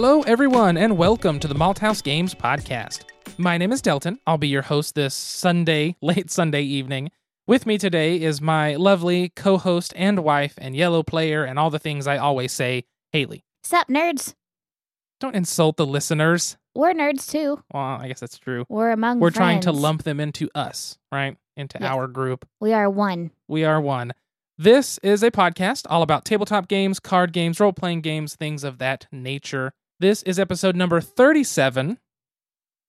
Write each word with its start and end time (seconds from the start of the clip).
Hello, 0.00 0.22
everyone, 0.22 0.76
and 0.76 0.96
welcome 0.96 1.40
to 1.40 1.48
the 1.48 1.56
Malthaus 1.56 2.04
Games 2.04 2.32
Podcast. 2.32 3.02
My 3.36 3.58
name 3.58 3.72
is 3.72 3.82
Delton. 3.82 4.20
I'll 4.28 4.38
be 4.38 4.46
your 4.46 4.62
host 4.62 4.94
this 4.94 5.12
Sunday, 5.12 5.96
late 6.00 6.30
Sunday 6.30 6.62
evening. 6.62 7.10
With 7.48 7.66
me 7.66 7.78
today 7.78 8.22
is 8.22 8.40
my 8.40 8.76
lovely 8.76 9.30
co 9.30 9.58
host 9.58 9.92
and 9.96 10.20
wife 10.20 10.54
and 10.58 10.76
yellow 10.76 11.02
player 11.02 11.42
and 11.42 11.58
all 11.58 11.70
the 11.70 11.80
things 11.80 12.06
I 12.06 12.16
always 12.16 12.52
say, 12.52 12.84
Haley. 13.10 13.42
Sup, 13.64 13.88
nerds? 13.88 14.34
Don't 15.18 15.34
insult 15.34 15.76
the 15.76 15.84
listeners. 15.84 16.56
We're 16.76 16.94
nerds 16.94 17.28
too. 17.28 17.60
Well, 17.74 17.82
I 17.82 18.06
guess 18.06 18.20
that's 18.20 18.38
true. 18.38 18.66
We're 18.68 18.92
among 18.92 19.18
We're 19.18 19.30
trying 19.32 19.62
to 19.62 19.72
lump 19.72 20.04
them 20.04 20.20
into 20.20 20.48
us, 20.54 20.96
right? 21.10 21.36
Into 21.56 21.78
Yes. 21.80 21.90
our 21.90 22.06
group. 22.06 22.46
We 22.60 22.72
are 22.72 22.88
one. 22.88 23.32
We 23.48 23.64
are 23.64 23.80
one. 23.80 24.12
This 24.56 24.98
is 25.02 25.24
a 25.24 25.32
podcast 25.32 25.86
all 25.90 26.02
about 26.02 26.24
tabletop 26.24 26.68
games, 26.68 27.00
card 27.00 27.32
games, 27.32 27.58
role 27.58 27.72
playing 27.72 28.02
games, 28.02 28.36
things 28.36 28.62
of 28.62 28.78
that 28.78 29.08
nature. 29.10 29.72
This 30.00 30.22
is 30.22 30.38
episode 30.38 30.76
number 30.76 31.00
37. 31.00 31.98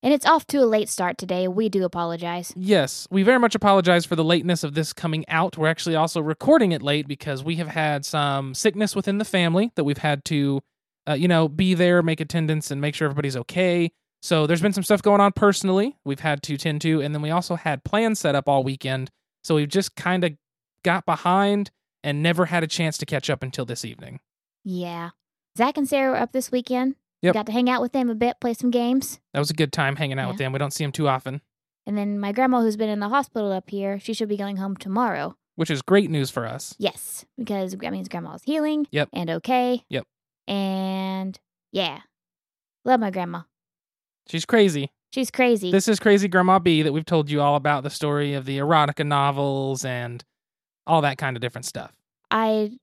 And 0.04 0.14
it's 0.14 0.28
off 0.28 0.46
to 0.46 0.58
a 0.58 0.66
late 0.66 0.90
start 0.90 1.18
today. 1.18 1.48
We 1.48 1.68
do 1.68 1.84
apologize. 1.84 2.54
Yes, 2.56 3.08
we 3.10 3.24
very 3.24 3.40
much 3.40 3.56
apologize 3.56 4.06
for 4.06 4.16
the 4.16 4.24
lateness 4.24 4.64
of 4.64 4.76
this 4.76 4.94
coming 4.94 5.28
out. 5.28 5.58
We're 5.58 5.70
actually 5.70 5.96
also 5.96 6.22
recording 6.22 6.72
it 6.72 6.84
late 6.84 7.08
because 7.08 7.44
we 7.44 7.56
have 7.56 7.70
had 7.70 8.06
some 8.06 8.54
sickness 8.54 8.96
within 8.96 9.18
the 9.18 9.26
family 9.26 9.72
that 9.76 9.86
we've 9.86 9.98
had 9.98 10.24
to, 10.26 10.62
uh, 11.10 11.14
you 11.14 11.28
know, 11.28 11.48
be 11.48 11.74
there, 11.74 12.04
make 12.04 12.22
attendance, 12.22 12.70
and 12.70 12.80
make 12.80 12.94
sure 12.94 13.06
everybody's 13.06 13.38
okay. 13.38 13.90
So 14.22 14.46
there's 14.46 14.62
been 14.62 14.74
some 14.74 14.84
stuff 14.84 15.02
going 15.02 15.20
on 15.20 15.32
personally 15.32 15.98
we've 16.06 16.20
had 16.20 16.44
to 16.44 16.58
tend 16.58 16.82
to. 16.82 17.02
And 17.02 17.16
then 17.16 17.24
we 17.24 17.32
also 17.32 17.56
had 17.56 17.84
plans 17.84 18.20
set 18.20 18.36
up 18.36 18.48
all 18.48 18.64
weekend. 18.64 19.10
So 19.44 19.56
we've 19.56 19.68
just 19.68 19.96
kind 19.96 20.24
of 20.24 20.34
got 20.86 21.08
behind 21.08 21.72
and 22.04 22.22
never 22.22 22.46
had 22.46 22.64
a 22.64 22.68
chance 22.68 23.00
to 23.00 23.08
catch 23.08 23.32
up 23.32 23.42
until 23.42 23.66
this 23.66 23.84
evening. 23.84 24.20
Yeah. 24.64 25.10
Zach 25.60 25.78
and 25.78 25.90
Sarah 25.90 26.12
were 26.12 26.18
up 26.18 26.32
this 26.32 26.54
weekend. 26.54 26.96
Yep. 27.22 27.34
Got 27.34 27.46
to 27.48 27.52
hang 27.52 27.70
out 27.70 27.82
with 27.82 27.92
them 27.92 28.10
a 28.10 28.16
bit, 28.16 28.38
play 28.40 28.54
some 28.54 28.72
games. 28.72 29.20
That 29.34 29.40
was 29.40 29.50
a 29.50 29.54
good 29.54 29.74
time 29.74 29.98
hanging 29.98 30.18
out 30.18 30.30
with 30.30 30.38
them. 30.38 30.54
We 30.54 30.58
don't 30.60 30.72
see 30.72 30.86
them 30.86 30.94
too 30.94 31.10
often, 31.10 31.42
And 31.86 31.98
then 31.98 32.18
my 32.18 32.32
grandma, 32.32 32.62
who's 32.62 32.78
been 32.78 32.88
in 32.88 33.02
the 33.02 33.10
hospital 33.10 33.52
up 33.52 33.70
here, 33.70 34.00
she 34.00 34.14
should 34.14 34.30
be 34.30 34.38
going 34.38 34.56
home 34.56 34.78
tomorrow. 34.78 35.36
which 35.56 35.70
is 35.70 35.82
great 35.82 36.10
news 36.10 36.30
for 36.30 36.46
us. 36.48 36.76
Yes, 36.80 37.26
because 37.38 37.74
that 37.76 37.92
means 37.92 38.08
grandma's 38.08 38.44
healing. 38.44 38.88
Yep. 38.92 39.10
And 39.12 39.30
okay. 39.32 39.84
Yep. 39.90 40.06
And 40.48 41.38
yeah. 41.74 42.00
Love 42.86 43.02
my 43.02 43.12
grandma. 43.12 43.42
She's 44.30 44.46
crazy. 44.46 44.94
She's 45.12 45.30
crazy. 45.30 45.72
This 45.74 45.90
is 45.90 46.00
Crazy 46.00 46.30
Grandma 46.30 46.60
B 46.60 46.84
that 46.84 46.94
we've 46.94 47.04
told 47.06 47.30
you 47.30 47.42
all 47.42 47.58
about 47.58 47.84
the 47.84 47.90
story 47.90 48.34
of 48.36 48.46
the 48.46 48.60
erotica 48.60 49.06
novels 49.06 49.84
and 49.84 50.24
all 50.88 51.02
that 51.02 51.18
kind 51.18 51.36
of 51.36 51.42
different 51.42 51.66
stuff. 51.66 51.92
I 52.32 52.78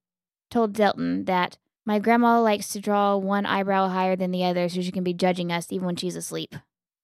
told 0.51 0.75
Delton 0.75 1.25
that 1.25 1.57
my 1.87 2.01
grandma 2.01 2.41
likes 2.43 2.69
to 2.71 2.81
draw 2.81 3.17
one 3.17 3.47
eyebrow 3.47 3.89
higher 3.89 4.17
than 4.17 4.33
the 4.33 4.45
other 4.45 4.69
so 4.69 4.83
she 4.83 4.91
can 4.93 5.05
be 5.05 5.15
judging 5.15 5.53
us 5.53 5.69
even 5.71 5.87
when 5.87 5.97
she's 5.97 6.17
asleep. 6.17 6.55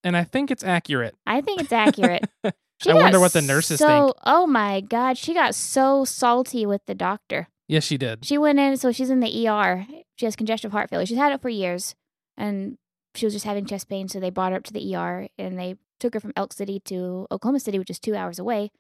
And 0.05 0.16
I 0.16 0.25
think 0.25 0.50
it's 0.50 0.64
accurate. 0.64 1.14
I 1.25 1.41
think 1.41 1.61
it's 1.61 1.72
accurate. 1.72 2.28
I 2.44 2.94
wonder 2.94 3.20
what 3.20 3.33
the 3.33 3.42
nurses 3.42 3.78
so, 3.78 3.86
think. 3.86 4.16
Oh 4.25 4.47
my 4.47 4.80
God. 4.80 5.16
She 5.16 5.33
got 5.33 5.55
so 5.55 6.05
salty 6.05 6.66
with 6.66 6.84
the 6.86 6.97
doctor. 6.97 7.48
Yes, 7.69 7.84
she 7.84 7.97
did. 7.97 8.25
She 8.25 8.36
went 8.36 8.58
in, 8.58 8.77
so 8.77 8.91
she's 8.91 9.08
in 9.08 9.20
the 9.20 9.48
ER. 9.48 9.86
She 10.16 10.27
has 10.27 10.34
congestive 10.34 10.72
heart 10.72 10.91
failure. 10.91 11.06
She's 11.06 11.16
had 11.16 11.33
it 11.33 11.41
for 11.41 11.48
years. 11.48 11.94
And 12.36 12.77
she 13.14 13.25
was 13.25 13.34
just 13.34 13.47
having 13.47 13.66
chest 13.66 13.88
pain. 13.88 14.08
So 14.08 14.19
they 14.19 14.30
brought 14.30 14.50
her 14.50 14.58
up 14.58 14.64
to 14.64 14.72
the 14.72 14.97
ER 14.97 15.28
and 15.38 15.56
they 15.56 15.77
took 16.00 16.14
her 16.14 16.20
from 16.20 16.33
Elk 16.36 16.53
City 16.53 16.80
to 16.86 17.28
Oklahoma 17.30 17.60
City, 17.60 17.78
which 17.78 17.91
is 17.91 18.00
two 18.00 18.16
hours 18.16 18.41
away 18.41 18.72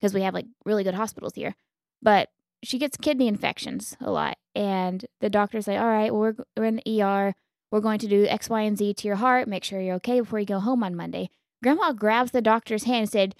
because 0.00 0.14
we 0.14 0.22
have 0.22 0.34
like 0.34 0.46
really 0.64 0.84
good 0.84 0.94
hospitals 0.94 1.34
here. 1.34 1.56
But 2.00 2.30
she 2.62 2.78
gets 2.78 2.96
kidney 2.96 3.28
infections 3.28 3.96
a 4.00 4.10
lot. 4.10 4.36
And 4.54 5.04
the 5.20 5.30
doctor's 5.30 5.68
like, 5.68 5.78
all 5.78 5.86
right, 5.86 6.12
well, 6.12 6.20
we're, 6.20 6.34
we're 6.56 6.64
in 6.64 6.80
the 6.84 7.02
ER. 7.02 7.34
We're 7.70 7.80
going 7.80 7.98
to 8.00 8.08
do 8.08 8.26
X, 8.26 8.48
Y, 8.48 8.62
and 8.62 8.78
Z 8.78 8.94
to 8.94 9.06
your 9.06 9.16
heart. 9.16 9.46
Make 9.46 9.64
sure 9.64 9.80
you're 9.80 9.96
okay 9.96 10.20
before 10.20 10.40
you 10.40 10.46
go 10.46 10.60
home 10.60 10.82
on 10.82 10.96
Monday. 10.96 11.30
Grandma 11.62 11.92
grabs 11.92 12.30
the 12.30 12.40
doctor's 12.40 12.84
hand 12.84 13.02
and 13.02 13.10
said, 13.10 13.34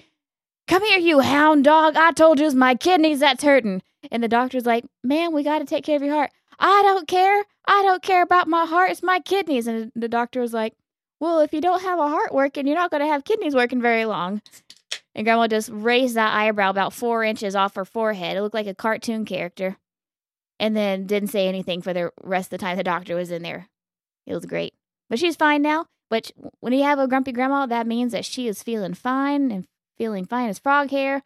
Come 0.66 0.84
here, 0.84 0.98
you 0.98 1.20
hound 1.20 1.64
dog. 1.64 1.96
I 1.96 2.12
told 2.12 2.38
you 2.38 2.46
it's 2.46 2.54
my 2.54 2.74
kidneys 2.74 3.20
that's 3.20 3.42
hurting. 3.42 3.82
And 4.10 4.22
the 4.22 4.28
doctor's 4.28 4.66
like, 4.66 4.84
Man, 5.02 5.32
we 5.32 5.42
got 5.42 5.60
to 5.60 5.64
take 5.64 5.84
care 5.84 5.96
of 5.96 6.02
your 6.02 6.14
heart. 6.14 6.30
I 6.58 6.82
don't 6.82 7.08
care. 7.08 7.44
I 7.66 7.82
don't 7.82 8.02
care 8.02 8.22
about 8.22 8.48
my 8.48 8.66
heart. 8.66 8.90
It's 8.90 9.02
my 9.02 9.20
kidneys. 9.20 9.66
And 9.66 9.92
the 9.94 10.08
doctor 10.08 10.40
was 10.40 10.52
like, 10.52 10.74
Well, 11.20 11.40
if 11.40 11.52
you 11.52 11.60
don't 11.60 11.82
have 11.82 11.98
a 11.98 12.08
heart 12.08 12.34
working, 12.34 12.66
you're 12.66 12.76
not 12.76 12.90
going 12.90 13.02
to 13.02 13.06
have 13.06 13.24
kidneys 13.24 13.54
working 13.54 13.80
very 13.80 14.04
long. 14.04 14.42
And 15.18 15.24
grandma 15.24 15.48
just 15.48 15.68
raised 15.72 16.14
that 16.14 16.32
eyebrow 16.32 16.70
about 16.70 16.92
four 16.92 17.24
inches 17.24 17.56
off 17.56 17.74
her 17.74 17.84
forehead. 17.84 18.36
It 18.36 18.40
looked 18.40 18.54
like 18.54 18.68
a 18.68 18.74
cartoon 18.74 19.24
character. 19.24 19.76
And 20.60 20.76
then 20.76 21.06
didn't 21.06 21.30
say 21.30 21.48
anything 21.48 21.82
for 21.82 21.92
the 21.92 22.12
rest 22.22 22.46
of 22.46 22.50
the 22.50 22.58
time 22.58 22.76
the 22.76 22.84
doctor 22.84 23.16
was 23.16 23.32
in 23.32 23.42
there. 23.42 23.68
It 24.28 24.34
was 24.34 24.46
great. 24.46 24.74
But 25.10 25.18
she's 25.18 25.34
fine 25.34 25.60
now. 25.60 25.86
But 26.08 26.30
when 26.60 26.72
you 26.72 26.84
have 26.84 27.00
a 27.00 27.08
grumpy 27.08 27.32
grandma, 27.32 27.66
that 27.66 27.88
means 27.88 28.12
that 28.12 28.24
she 28.24 28.46
is 28.46 28.62
feeling 28.62 28.94
fine 28.94 29.50
and 29.50 29.66
feeling 29.96 30.24
fine 30.24 30.50
as 30.50 30.60
frog 30.60 30.90
hair. 30.90 31.24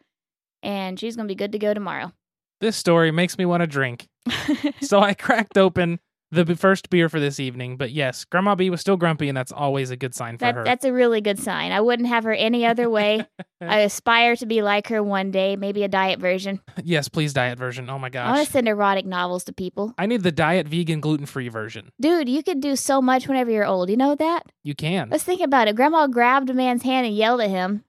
And 0.63 0.99
she's 0.99 1.15
going 1.15 1.27
to 1.27 1.31
be 1.31 1.37
good 1.37 1.51
to 1.51 1.59
go 1.59 1.75
tomorrow. 1.75 2.13
This 2.61 2.75
story 2.75 3.11
makes 3.11 3.37
me 3.37 3.45
want 3.45 3.61
to 3.61 3.67
drink. 3.67 4.07
so 4.81 5.01
I 5.01 5.13
cracked 5.13 5.55
open 5.55 5.99
the 6.33 6.55
first 6.55 6.89
beer 6.89 7.09
for 7.09 7.19
this 7.19 7.39
evening. 7.39 7.77
But 7.77 7.91
yes, 7.91 8.25
Grandma 8.25 8.55
B 8.55 8.69
was 8.69 8.81
still 8.81 8.97
grumpy, 8.97 9.27
and 9.29 9.37
that's 9.37 9.51
always 9.51 9.91
a 9.91 9.95
good 9.95 10.15
sign 10.15 10.37
for 10.37 10.45
That, 10.45 10.55
her. 10.55 10.63
that's 10.63 10.83
a 10.85 10.91
really 10.91 11.21
good 11.21 11.37
sign. 11.39 11.71
I 11.71 11.81
wouldn't 11.81 12.07
have 12.09 12.23
her 12.23 12.33
any 12.33 12.65
other 12.65 12.89
way. 12.89 13.25
I 13.61 13.79
aspire 13.79 14.35
to 14.37 14.45
be 14.45 14.61
like 14.61 14.87
her 14.87 15.01
one 15.03 15.31
day, 15.31 15.55
maybe 15.55 15.83
a 15.83 15.87
diet 15.87 16.19
version. 16.19 16.59
yes, 16.83 17.07
please, 17.09 17.33
diet 17.33 17.57
version. 17.57 17.89
Oh 17.89 17.99
my 17.99 18.09
gosh. 18.09 18.27
I 18.27 18.31
want 18.33 18.45
to 18.47 18.51
send 18.51 18.67
erotic 18.67 19.05
novels 19.05 19.43
to 19.45 19.53
people. 19.53 19.93
I 19.97 20.05
need 20.05 20.23
the 20.23 20.31
diet, 20.31 20.67
vegan, 20.67 20.99
gluten 21.01 21.25
free 21.25 21.49
version. 21.49 21.89
Dude, 22.01 22.27
you 22.29 22.41
could 22.43 22.59
do 22.61 22.75
so 22.75 23.01
much 23.01 23.27
whenever 23.27 23.51
you're 23.51 23.65
old. 23.65 23.89
You 23.89 23.97
know 23.97 24.15
that? 24.15 24.43
You 24.63 24.75
can. 24.75 25.09
Let's 25.09 25.23
think 25.23 25.41
about 25.41 25.67
it. 25.67 25.75
Grandma 25.75 26.07
grabbed 26.07 26.49
a 26.49 26.53
man's 26.53 26.83
hand 26.83 27.05
and 27.07 27.15
yelled 27.15 27.41
at 27.41 27.49
him. 27.49 27.83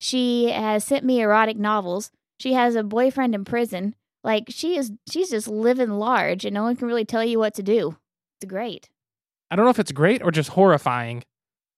She 0.00 0.50
has 0.50 0.84
sent 0.84 1.04
me 1.04 1.20
erotic 1.20 1.56
novels. 1.56 2.10
She 2.38 2.52
has 2.52 2.76
a 2.76 2.84
boyfriend 2.84 3.34
in 3.34 3.44
prison. 3.44 3.96
Like 4.24 4.44
she 4.48 4.76
is 4.76 4.92
she's 5.10 5.30
just 5.30 5.48
living 5.48 5.90
large 5.90 6.44
and 6.44 6.54
no 6.54 6.64
one 6.64 6.76
can 6.76 6.88
really 6.88 7.04
tell 7.04 7.24
you 7.24 7.38
what 7.38 7.54
to 7.54 7.62
do. 7.62 7.96
It's 8.40 8.48
great. 8.48 8.88
I 9.50 9.56
don't 9.56 9.64
know 9.64 9.70
if 9.70 9.78
it's 9.78 9.92
great 9.92 10.22
or 10.22 10.30
just 10.30 10.50
horrifying. 10.50 11.24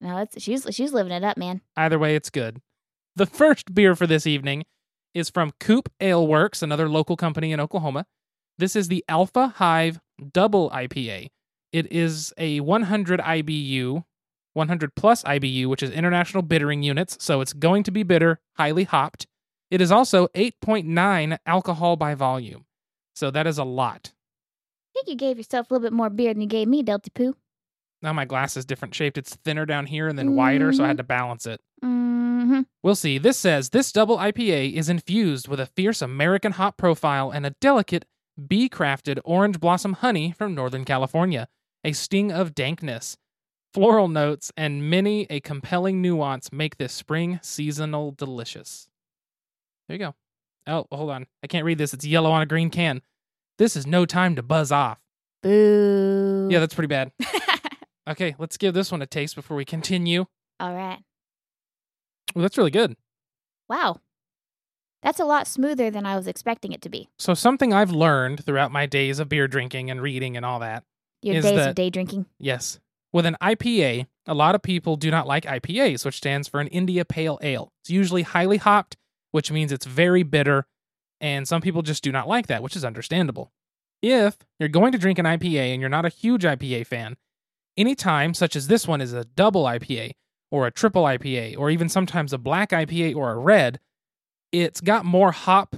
No, 0.01 0.19
it's 0.19 0.41
she's 0.43 0.67
she's 0.71 0.93
living 0.93 1.13
it 1.13 1.25
up, 1.25 1.37
man. 1.37 1.61
Either 1.77 1.99
way, 1.99 2.17
it's 2.17 2.31
good. 2.31 2.61
The 3.17 3.27
first 3.27 3.75
beer 3.75 3.95
for 3.95 4.07
this 4.07 4.27
evening 4.27 4.65
is 5.15 5.29
from 5.29 5.53
Coop 5.61 5.91
Ale 6.01 6.27
Works, 6.27 6.63
another 6.63 6.89
local 6.89 7.17
company 7.17 7.53
in 7.53 7.61
Oklahoma. 7.61 8.07
This 8.59 8.77
is 8.77 8.89
the 8.89 9.05
Alpha 9.09 9.49
Hive 9.57 10.01
Double 10.33 10.71
IPA. 10.71 11.29
It 11.73 11.93
is 11.93 12.33
a 12.37 12.61
100 12.61 13.21
IBU, 13.21 14.05
100 14.55 14.95
plus 14.95 15.23
IBU, 15.25 15.67
which 15.67 15.83
is 15.83 15.91
international 15.91 16.43
bittering 16.43 16.83
units, 16.83 17.17
so 17.21 17.41
it's 17.41 17.53
going 17.53 17.83
to 17.85 17.91
be 17.91 18.03
bitter, 18.03 18.41
highly 18.57 18.85
hopped. 18.85 19.27
It 19.71 19.81
is 19.81 19.93
also 19.93 20.27
8.9 20.29 21.39
alcohol 21.47 21.97
by 21.97 22.15
volume. 22.15 22.65
So 23.15 23.31
that 23.31 23.47
is 23.47 23.59
a 23.59 23.65
lot. 23.65 24.13
I 24.15 24.91
think 24.95 25.09
you 25.09 25.17
gave 25.17 25.37
yourself 25.37 25.71
a 25.71 25.75
little 25.75 25.87
bit 25.87 25.93
more 25.93 26.11
beer 26.11 26.35
than 26.35 26.41
you 26.41 26.49
gave 26.49 26.69
me, 26.69 26.83
Delta 26.83 27.11
Poo. 27.11 27.37
Now 28.03 28.13
my 28.13 28.25
glass 28.25 28.57
is 28.57 28.65
different 28.65 28.95
shaped. 28.95 29.19
It's 29.19 29.37
thinner 29.37 29.67
down 29.67 29.87
here 29.87 30.09
and 30.09 30.19
then 30.19 30.35
wider, 30.35 30.73
so 30.73 30.85
I 30.85 30.89
had 30.89 30.97
to 30.97 31.03
balance 31.03 31.47
it. 31.47 31.61
Mm-hmm. 31.85 32.63
We'll 32.83 32.95
see. 32.95 33.19
This 33.19 33.37
says 33.37 33.71
this 33.71 33.93
double 33.93 34.17
IPA 34.17 34.73
is 34.75 34.89
infused 34.89 35.49
with 35.49 35.61
a 35.61 35.67
fierce 35.67 36.01
American 36.01 36.53
hop 36.53 36.77
profile 36.77 37.31
and 37.31 37.45
a 37.45 37.55
delicate 37.61 38.07
bee 38.49 38.69
crafted 38.69 39.21
orange 39.25 39.61
blossom 39.61 39.95
honey 39.95 40.33
from 40.33 40.55
Northern 40.55 40.85
California, 40.85 41.47
a 41.85 41.93
sting 41.93 42.33
of 42.33 42.55
dankness. 42.55 43.19
Floral 43.73 44.09
notes 44.09 44.51
and 44.57 44.91
many 44.91 45.27
a 45.31 45.41
compelling 45.41 46.03
nuance 46.03 46.51
make 46.51 46.79
this 46.79 46.93
spring 46.93 47.39
seasonal 47.43 48.11
delicious. 48.11 48.90
There 49.91 49.97
you 49.97 50.05
go. 50.07 50.15
Oh, 50.69 50.87
hold 50.97 51.11
on. 51.11 51.27
I 51.43 51.49
can't 51.49 51.65
read 51.65 51.79
this. 51.79 51.93
It's 51.93 52.07
yellow 52.07 52.31
on 52.31 52.43
a 52.43 52.47
green 52.47 52.71
can. 52.71 53.03
This 53.59 53.75
is 53.75 53.89
no 53.89 54.07
time 54.07 54.37
to 54.37 54.43
buzz 54.43 54.71
off. 54.71 55.01
Boo. 55.43 56.47
Yeah, 56.49 56.61
that's 56.61 56.75
pretty 56.75 56.87
bad. 56.89 57.11
Okay, 58.09 58.35
let's 58.39 58.57
give 58.57 58.75
this 58.75 58.91
one 58.91 59.03
a 59.03 59.07
taste 59.07 59.37
before 59.37 59.57
we 59.57 59.65
continue. 59.65 60.25
All 60.59 60.75
right. 60.75 60.99
Well, 62.35 62.43
that's 62.43 62.59
really 62.59 62.73
good. 62.73 62.97
Wow. 63.69 64.01
That's 65.03 65.21
a 65.21 65.25
lot 65.25 65.47
smoother 65.47 65.91
than 65.93 66.07
I 66.07 66.17
was 66.17 66.27
expecting 66.27 66.73
it 66.73 66.83
to 66.83 66.89
be. 66.89 67.09
So, 67.19 67.35
something 67.35 67.73
I've 67.73 67.93
learned 67.93 68.45
throughout 68.45 68.73
my 68.73 68.87
days 68.87 69.21
of 69.21 69.29
beer 69.29 69.47
drinking 69.47 69.91
and 69.93 70.03
reading 70.03 70.37
and 70.37 70.45
all 70.45 70.59
that 70.59 70.83
Your 71.23 71.37
Is 71.37 71.45
days 71.45 71.55
that- 71.57 71.69
of 71.69 71.75
day 71.77 71.89
drinking. 71.91 72.27
Yes. 72.41 72.81
With 73.13 73.27
an 73.27 73.37
IPA, 73.41 74.07
a 74.27 74.35
lot 74.35 74.57
of 74.57 74.63
people 74.63 74.97
do 74.97 75.11
not 75.13 75.29
like 75.29 75.45
IPAs, 75.45 76.05
which 76.05 76.17
stands 76.17 76.49
for 76.49 76.59
an 76.59 76.69
India 76.69 77.05
Pale 77.05 77.39
Ale. 77.43 77.71
It's 77.83 77.91
usually 77.91 78.23
highly 78.23 78.57
hopped, 78.57 78.97
which 79.31 79.51
means 79.51 79.73
it's 79.73 79.87
very 79.87 80.23
bitter, 80.23 80.67
and 81.21 81.47
some 81.47 81.61
people 81.61 81.83
just 81.83 82.03
do 82.03 82.13
not 82.13 82.29
like 82.29 82.47
that, 82.47 82.63
which 82.63 82.77
is 82.77 82.85
understandable. 82.85 83.53
If 84.03 84.39
you're 84.59 84.69
going 84.69 84.93
to 84.93 84.99
drink 84.99 85.19
an 85.19 85.27
IPA 85.27 85.73
and 85.73 85.81
you're 85.81 85.91
not 85.91 86.07
a 86.07 86.11
huge 86.11 86.45
IPA 86.45 86.87
fan, 86.87 87.17
any 87.77 87.95
time, 87.95 88.35
such 88.35 88.57
as 88.57 88.67
this 88.67 88.89
one 88.89 89.01
is 89.01 89.13
a 89.13 89.25
double 89.25 89.65
IPA 89.65 90.13
or 90.51 90.67
a 90.67 90.71
triple 90.71 91.05
IPA 91.05 91.57
or 91.59 91.71
even 91.71 91.89
sometimes 91.89 92.33
a 92.33 92.39
black 92.39 92.71
IPA 92.71 93.15
or 93.15 93.31
a 93.31 93.39
red, 93.39 93.79
it's 94.53 94.81
got 94.81 95.05
more 95.05 95.33
hop 95.33 95.77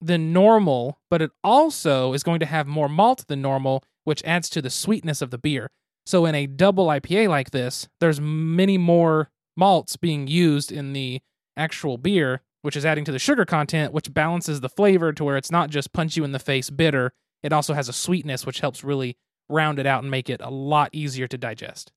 than 0.00 0.32
normal, 0.32 0.98
but 1.10 1.22
it 1.22 1.30
also 1.44 2.12
is 2.12 2.22
going 2.22 2.40
to 2.40 2.46
have 2.46 2.66
more 2.66 2.88
malt 2.88 3.24
than 3.28 3.40
normal, 3.42 3.84
which 4.04 4.24
adds 4.24 4.48
to 4.50 4.62
the 4.62 4.70
sweetness 4.70 5.22
of 5.22 5.30
the 5.30 5.38
beer. 5.38 5.70
So 6.04 6.24
in 6.26 6.34
a 6.34 6.46
double 6.46 6.86
IPA 6.86 7.28
like 7.28 7.50
this, 7.50 7.88
there's 8.00 8.20
many 8.20 8.78
more 8.78 9.30
malts 9.56 9.96
being 9.96 10.26
used 10.26 10.70
in 10.70 10.92
the 10.92 11.20
actual 11.56 11.98
beer, 11.98 12.42
which 12.66 12.76
is 12.76 12.84
adding 12.84 13.04
to 13.04 13.12
the 13.12 13.18
sugar 13.18 13.44
content, 13.44 13.92
which 13.92 14.12
balances 14.12 14.60
the 14.60 14.68
flavor 14.68 15.12
to 15.12 15.24
where 15.24 15.36
it's 15.36 15.50
not 15.50 15.70
just 15.70 15.92
punch 15.92 16.16
you 16.16 16.24
in 16.24 16.32
the 16.32 16.38
face 16.38 16.68
bitter. 16.68 17.12
It 17.42 17.52
also 17.52 17.74
has 17.74 17.88
a 17.88 17.92
sweetness, 17.92 18.44
which 18.44 18.60
helps 18.60 18.82
really 18.82 19.16
round 19.48 19.78
it 19.78 19.86
out 19.86 20.02
and 20.02 20.10
make 20.10 20.28
it 20.28 20.40
a 20.42 20.50
lot 20.50 20.90
easier 20.92 21.28
to 21.28 21.38
digest. 21.38 21.92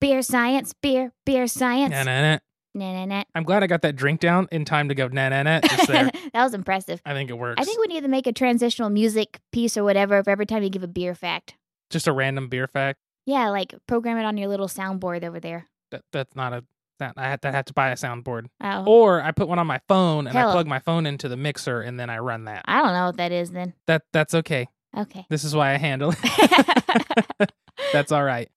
Beer 0.00 0.22
science, 0.22 0.72
beer, 0.80 1.12
beer 1.24 1.48
science. 1.48 1.90
Na, 1.90 2.04
na, 2.04 2.22
na. 2.22 2.38
Nah, 2.74 2.92
nah, 2.92 3.04
nah. 3.06 3.24
I'm 3.34 3.42
glad 3.42 3.62
I 3.62 3.66
got 3.66 3.82
that 3.82 3.96
drink 3.96 4.20
down 4.20 4.46
in 4.52 4.64
time 4.64 4.90
to 4.90 4.94
go 4.94 5.08
na 5.08 5.30
na 5.30 5.42
na 5.42 5.60
that 5.88 6.10
was 6.34 6.52
impressive. 6.54 7.00
I 7.06 7.14
think 7.14 7.30
it 7.30 7.38
works. 7.38 7.60
I 7.60 7.64
think 7.64 7.80
we 7.80 7.86
need 7.86 8.02
to 8.02 8.08
make 8.08 8.26
a 8.26 8.32
transitional 8.32 8.90
music 8.90 9.40
piece 9.50 9.76
or 9.78 9.82
whatever 9.82 10.22
for 10.22 10.30
every 10.30 10.44
time 10.44 10.62
you 10.62 10.68
give 10.68 10.82
a 10.82 10.88
beer 10.88 11.14
fact. 11.14 11.54
just 11.90 12.06
a 12.06 12.12
random 12.12 12.48
beer 12.48 12.68
fact. 12.68 12.98
Yeah, 13.24 13.48
like 13.48 13.74
program 13.88 14.18
it 14.18 14.24
on 14.24 14.36
your 14.36 14.48
little 14.48 14.68
soundboard 14.68 15.24
over 15.24 15.40
there. 15.40 15.68
That 15.90 16.02
that's 16.12 16.36
not 16.36 16.52
a 16.52 16.64
that 16.98 17.14
I 17.16 17.28
had 17.28 17.42
to 17.42 17.52
have 17.52 17.64
to 17.66 17.72
buy 17.72 17.90
a 17.90 17.94
soundboard. 17.94 18.46
Oh, 18.60 18.84
Or 18.86 19.22
I 19.22 19.32
put 19.32 19.48
one 19.48 19.58
on 19.58 19.66
my 19.66 19.80
phone 19.88 20.26
and 20.26 20.36
I 20.38 20.50
plug 20.52 20.66
my 20.66 20.78
phone 20.78 21.06
into 21.06 21.28
the 21.28 21.36
mixer 21.36 21.80
and 21.80 21.98
then 21.98 22.10
I 22.10 22.18
run 22.18 22.44
that. 22.44 22.62
I 22.66 22.82
don't 22.82 22.92
know 22.92 23.06
what 23.06 23.16
that 23.18 23.32
is 23.32 23.50
then. 23.50 23.74
That 23.86 24.02
that's 24.12 24.34
okay. 24.34 24.68
Okay. 24.96 25.26
This 25.28 25.44
is 25.44 25.54
why 25.54 25.74
I 25.74 25.76
handle 25.76 26.14
it. 26.16 27.50
that's 27.92 28.12
all 28.12 28.24
right. 28.24 28.48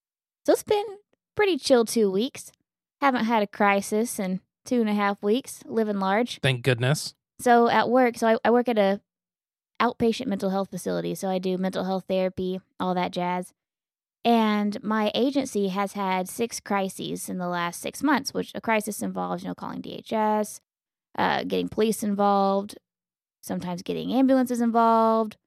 So 0.45 0.53
it's 0.53 0.63
been 0.63 0.85
pretty 1.35 1.57
chill 1.57 1.85
two 1.85 2.09
weeks. 2.09 2.51
Haven't 3.01 3.25
had 3.25 3.43
a 3.43 3.47
crisis 3.47 4.19
in 4.19 4.41
two 4.65 4.81
and 4.81 4.89
a 4.89 4.93
half 4.93 5.21
weeks. 5.21 5.61
Living 5.65 5.99
large. 5.99 6.39
Thank 6.41 6.63
goodness. 6.63 7.13
So 7.39 7.69
at 7.69 7.89
work, 7.89 8.17
so 8.17 8.27
I, 8.27 8.37
I 8.43 8.51
work 8.51 8.67
at 8.67 8.77
a 8.77 9.01
outpatient 9.81 10.27
mental 10.27 10.49
health 10.49 10.69
facility. 10.69 11.15
So 11.15 11.29
I 11.29 11.39
do 11.39 11.57
mental 11.57 11.85
health 11.85 12.05
therapy, 12.09 12.59
all 12.79 12.93
that 12.95 13.11
jazz. 13.11 13.53
And 14.25 14.81
my 14.83 15.11
agency 15.15 15.69
has 15.69 15.93
had 15.93 16.27
six 16.27 16.59
crises 16.59 17.29
in 17.29 17.37
the 17.37 17.47
last 17.47 17.79
six 17.81 18.03
months, 18.03 18.33
which 18.33 18.51
a 18.53 18.61
crisis 18.61 19.01
involves, 19.01 19.43
you 19.43 19.49
know, 19.49 19.55
calling 19.55 19.81
DHS, 19.81 20.59
uh, 21.17 21.43
getting 21.43 21.69
police 21.69 22.03
involved, 22.03 22.77
sometimes 23.41 23.81
getting 23.81 24.13
ambulances 24.13 24.59
involved, 24.59 25.37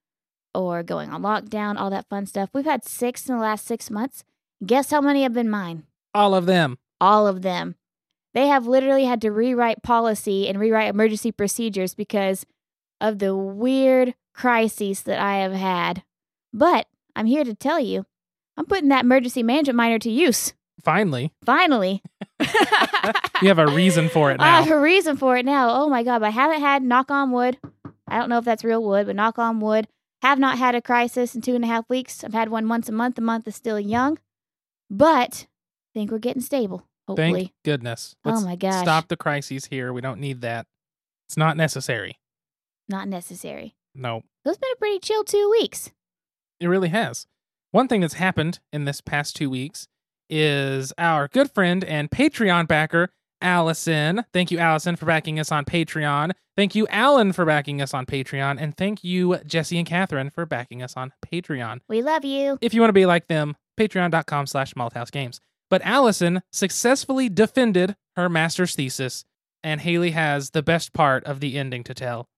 or 0.55 0.83
going 0.83 1.11
on 1.11 1.23
lockdown, 1.23 1.79
all 1.79 1.91
that 1.91 2.09
fun 2.09 2.27
stuff. 2.27 2.51
We've 2.53 2.65
had 2.65 2.85
six 2.87 3.29
in 3.29 3.35
the 3.35 3.41
last 3.41 3.67
six 3.67 3.91
months. 3.91 4.25
Guess 4.65 4.91
how 4.91 5.01
many 5.01 5.23
have 5.23 5.33
been 5.35 5.51
mine? 5.51 5.85
All 6.15 6.35
of 6.35 6.47
them. 6.47 6.79
all 7.01 7.27
of 7.27 7.43
them. 7.43 7.75
They 8.35 8.47
have 8.47 8.67
literally 8.67 9.05
had 9.05 9.21
to 9.23 9.31
rewrite 9.31 9.83
policy 9.83 10.49
and 10.49 10.59
rewrite 10.59 10.89
emergency 10.89 11.33
procedures 11.33 11.95
because 11.95 12.47
of 13.01 13.19
the 13.19 13.37
weird 13.37 14.15
crises 14.35 15.03
that 15.03 15.19
I 15.19 15.39
have 15.39 15.53
had. 15.53 16.05
But 16.55 16.87
I'm 17.15 17.27
here 17.27 17.45
to 17.45 17.55
tell 17.55 17.81
you, 17.81 18.07
I'm 18.57 18.67
putting 18.67 18.89
that 18.91 19.05
emergency 19.05 19.43
management 19.43 19.77
minor 19.77 19.99
to 20.01 20.11
use. 20.11 20.53
Finally, 20.85 21.33
Finally. 21.45 22.03
you 23.41 23.49
have 23.49 23.59
a 23.59 23.69
reason 23.69 24.09
for 24.09 24.31
it 24.33 24.39
now. 24.39 24.45
I 24.59 24.61
have 24.63 24.71
a 24.71 24.81
reason 24.81 25.17
for 25.17 25.37
it 25.37 25.45
now. 25.47 25.71
Oh 25.71 25.89
my 25.89 26.03
God. 26.03 26.19
But 26.21 26.27
I 26.27 26.31
haven't 26.31 26.61
had, 26.61 26.83
knock 26.83 27.11
on 27.11 27.31
wood. 27.31 27.59
I 28.09 28.19
don't 28.19 28.29
know 28.29 28.39
if 28.39 28.45
that's 28.45 28.65
real 28.65 28.83
wood, 28.83 29.07
but 29.07 29.17
knock 29.17 29.39
on 29.39 29.61
wood. 29.61 29.87
Have 30.23 30.39
not 30.39 30.59
had 30.59 30.75
a 30.75 30.83
crisis 30.83 31.35
in 31.35 31.41
two 31.41 31.55
and 31.55 31.65
a 31.65 31.69
half 31.69 31.89
weeks. 31.89 32.25
I've 32.25 32.33
had 32.33 32.49
one 32.49 32.69
once 32.69 32.89
a 32.89 32.93
month. 32.93 33.17
A 33.19 33.21
month 33.21 33.47
is 33.49 33.55
still 33.57 33.79
young. 33.81 34.19
But 34.91 35.47
I 35.47 35.99
think 35.99 36.11
we're 36.11 36.19
getting 36.19 36.43
stable, 36.43 36.87
hopefully. 37.07 37.33
Thank 37.33 37.53
goodness. 37.65 38.15
Oh 38.25 38.31
Let's 38.31 38.45
my 38.45 38.57
gosh. 38.57 38.83
Stop 38.83 39.09
the 39.09 39.17
crises 39.17 39.67
here. 39.67 39.93
We 39.93 40.01
don't 40.01 40.21
need 40.21 40.41
that. 40.43 40.67
It's 41.29 41.37
not 41.37 41.57
necessary. 41.57 42.19
Not 42.89 43.09
necessary. 43.09 43.75
No, 43.95 44.23
So 44.45 44.51
it's 44.51 44.59
been 44.59 44.71
a 44.73 44.77
pretty 44.77 44.99
chill 44.99 45.23
two 45.25 45.49
weeks. 45.51 45.91
it 46.61 46.67
really 46.67 46.89
has. 46.89 47.27
One 47.73 47.89
thing 47.89 48.03
that's 48.03 48.15
happened 48.15 48.61
in 48.71 48.85
this 48.85 49.01
past 49.01 49.35
two 49.35 49.49
weeks 49.49 49.89
is 50.29 50.93
our 50.99 51.27
good 51.29 51.51
friend 51.51 51.83
and 51.83 52.11
Patreon 52.11 52.69
backer, 52.69 53.09
Allison. 53.41 54.27
Thank 54.35 54.51
you, 54.51 54.59
Allison, 54.59 54.95
for 54.95 55.07
backing 55.07 55.41
us 55.41 55.51
on 55.51 55.65
Patreon. 55.65 56.33
Thank 56.55 56.75
you, 56.75 56.87
Alan, 56.89 57.33
for 57.33 57.47
backing 57.47 57.81
us 57.81 57.95
on 57.95 58.05
Patreon. 58.05 58.59
And 58.61 58.77
thank 58.77 59.03
you, 59.03 59.39
Jesse 59.47 59.79
and 59.79 59.87
Catherine, 59.87 60.29
for 60.29 60.45
backing 60.45 60.83
us 60.83 60.99
on 60.99 61.15
Patreon. 61.25 61.81
We 61.89 62.03
love 62.03 62.27
you. 62.27 62.59
if 62.61 62.75
you 62.75 62.83
want 62.83 62.91
to 62.91 62.95
be 62.95 63.07
like 63.07 63.29
them, 63.29 63.57
patreon.com 63.81 64.47
slash 64.49 64.75
malthaus 64.75 65.41
But 65.71 65.81
Allison 65.83 66.43
successfully 66.53 67.31
defended 67.31 67.97
her 68.17 68.29
master's 68.29 68.75
thesis, 68.75 69.25
and 69.65 69.81
Haley 69.81 70.11
has 70.11 70.51
the 70.51 70.63
best 70.63 70.93
part 70.93 71.25
of 71.25 71.41
the 71.41 71.57
ending 71.57 71.85
to 71.85 71.95
tell. 71.95 72.29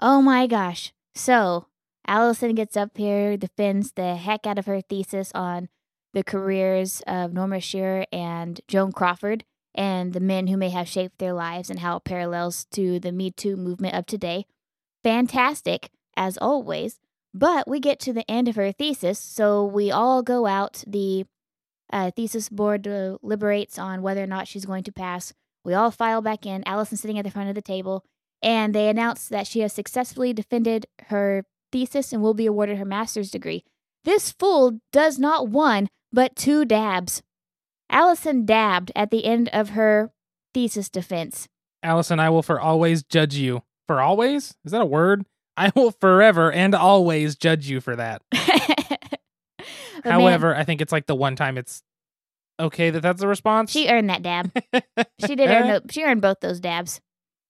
Oh 0.00 0.20
my 0.20 0.48
gosh. 0.48 0.92
So, 1.14 1.66
Allison 2.10 2.56
gets 2.56 2.76
up 2.76 2.96
here, 2.96 3.36
defends 3.36 3.92
the 3.92 4.16
heck 4.16 4.44
out 4.44 4.58
of 4.58 4.66
her 4.66 4.80
thesis 4.80 5.30
on 5.32 5.68
the 6.12 6.24
careers 6.24 7.02
of 7.06 7.32
Norma 7.32 7.60
Shearer 7.60 8.04
and 8.12 8.60
Joan 8.66 8.90
Crawford 8.90 9.44
and 9.76 10.12
the 10.12 10.18
men 10.18 10.48
who 10.48 10.56
may 10.56 10.70
have 10.70 10.88
shaped 10.88 11.18
their 11.18 11.32
lives 11.32 11.70
and 11.70 11.78
how 11.78 11.98
it 11.98 12.04
parallels 12.04 12.64
to 12.72 12.98
the 12.98 13.12
Me 13.12 13.30
Too 13.30 13.56
movement 13.56 13.94
of 13.94 14.06
today. 14.06 14.46
Fantastic, 15.04 15.90
as 16.16 16.36
always. 16.36 16.98
But 17.32 17.68
we 17.68 17.78
get 17.78 18.00
to 18.00 18.12
the 18.12 18.28
end 18.28 18.48
of 18.48 18.56
her 18.56 18.72
thesis, 18.72 19.20
so 19.20 19.64
we 19.64 19.92
all 19.92 20.24
go 20.24 20.46
out. 20.46 20.82
The 20.84 21.26
uh, 21.92 22.10
thesis 22.10 22.48
board 22.48 22.82
deliberates 22.82 23.78
on 23.78 24.02
whether 24.02 24.24
or 24.24 24.26
not 24.26 24.48
she's 24.48 24.64
going 24.64 24.82
to 24.82 24.92
pass. 24.92 25.32
We 25.64 25.74
all 25.74 25.92
file 25.92 26.22
back 26.22 26.44
in. 26.44 26.64
Allison 26.66 26.96
sitting 26.96 27.20
at 27.20 27.24
the 27.24 27.30
front 27.30 27.50
of 27.50 27.54
the 27.54 27.62
table 27.62 28.04
and 28.42 28.74
they 28.74 28.88
announce 28.88 29.28
that 29.28 29.46
she 29.46 29.60
has 29.60 29.72
successfully 29.72 30.32
defended 30.32 30.86
her 31.08 31.44
thesis 31.72 32.12
and 32.12 32.22
will 32.22 32.34
be 32.34 32.46
awarded 32.46 32.78
her 32.78 32.84
master's 32.84 33.30
degree. 33.30 33.64
This 34.04 34.32
fool 34.32 34.80
does 34.92 35.18
not 35.18 35.48
one, 35.48 35.88
but 36.12 36.36
two 36.36 36.64
dabs. 36.64 37.22
Allison 37.90 38.44
dabbed 38.46 38.92
at 38.94 39.10
the 39.10 39.24
end 39.24 39.48
of 39.52 39.70
her 39.70 40.10
thesis 40.54 40.88
defense. 40.88 41.48
Allison, 41.82 42.20
I 42.20 42.30
will 42.30 42.42
for 42.42 42.60
always 42.60 43.02
judge 43.02 43.34
you. 43.34 43.62
For 43.86 44.00
always? 44.00 44.54
Is 44.64 44.72
that 44.72 44.80
a 44.80 44.86
word? 44.86 45.24
I 45.56 45.72
will 45.74 45.90
forever 45.90 46.50
and 46.52 46.74
always 46.74 47.36
judge 47.36 47.68
you 47.68 47.80
for 47.80 47.96
that. 47.96 48.22
But 50.02 50.08
man, 50.12 50.20
However, 50.20 50.56
I 50.56 50.64
think 50.64 50.80
it's 50.80 50.92
like 50.92 51.06
the 51.06 51.14
one 51.14 51.36
time 51.36 51.58
it's 51.58 51.82
okay 52.58 52.88
that 52.88 53.00
that's 53.02 53.20
the 53.20 53.28
response. 53.28 53.70
she 53.70 53.86
earned 53.88 54.08
that 54.08 54.22
dab. 54.22 54.50
She 55.26 55.36
did 55.36 55.50
earn. 55.50 55.68
Eh? 55.68 55.78
tho- 55.78 55.86
She 55.90 56.02
earned 56.04 56.22
both 56.22 56.40
those 56.40 56.58
dabs. 56.58 57.02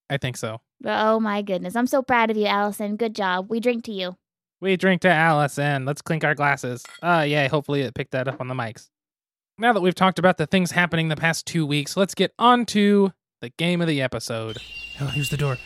I 0.09 0.17
think 0.17 0.35
so. 0.35 0.59
But 0.81 1.05
oh 1.05 1.19
my 1.19 1.41
goodness, 1.43 1.75
I'm 1.75 1.87
so 1.87 2.01
proud 2.01 2.31
of 2.31 2.37
you, 2.37 2.47
Allison. 2.47 2.95
Good 2.95 3.15
job. 3.15 3.49
We 3.49 3.59
drink 3.59 3.83
to 3.85 3.91
you. 3.91 4.15
We 4.59 4.77
drink 4.77 5.01
to 5.01 5.09
Allison. 5.09 5.85
Let's 5.85 6.01
clink 6.01 6.23
our 6.23 6.35
glasses. 6.35 6.83
Uh 7.01 7.23
yeah, 7.27 7.47
hopefully 7.47 7.81
it 7.81 7.93
picked 7.93 8.11
that 8.11 8.27
up 8.27 8.41
on 8.41 8.47
the 8.47 8.55
mics. 8.55 8.89
Now 9.57 9.73
that 9.73 9.81
we've 9.81 9.95
talked 9.95 10.17
about 10.17 10.37
the 10.37 10.47
things 10.47 10.71
happening 10.71 11.09
the 11.09 11.15
past 11.15 11.45
two 11.45 11.65
weeks, 11.65 11.95
let's 11.95 12.15
get 12.15 12.33
on 12.39 12.65
to 12.67 13.13
the 13.41 13.49
game 13.49 13.81
of 13.81 13.87
the 13.87 14.01
episode. 14.01 14.57
Oh, 14.99 15.07
here's 15.07 15.29
the 15.29 15.37
door. 15.37 15.57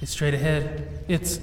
It's 0.00 0.12
straight 0.12 0.34
ahead. 0.34 1.04
It's 1.08 1.40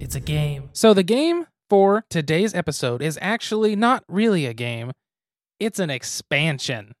it's 0.00 0.14
a 0.14 0.20
game. 0.20 0.70
So 0.72 0.94
the 0.94 1.02
game 1.02 1.46
for 1.68 2.04
today's 2.08 2.54
episode 2.54 3.02
is 3.02 3.18
actually 3.20 3.76
not 3.76 4.04
really 4.08 4.46
a 4.46 4.54
game. 4.54 4.92
It's 5.60 5.78
an 5.78 5.90
expansion. 5.90 6.92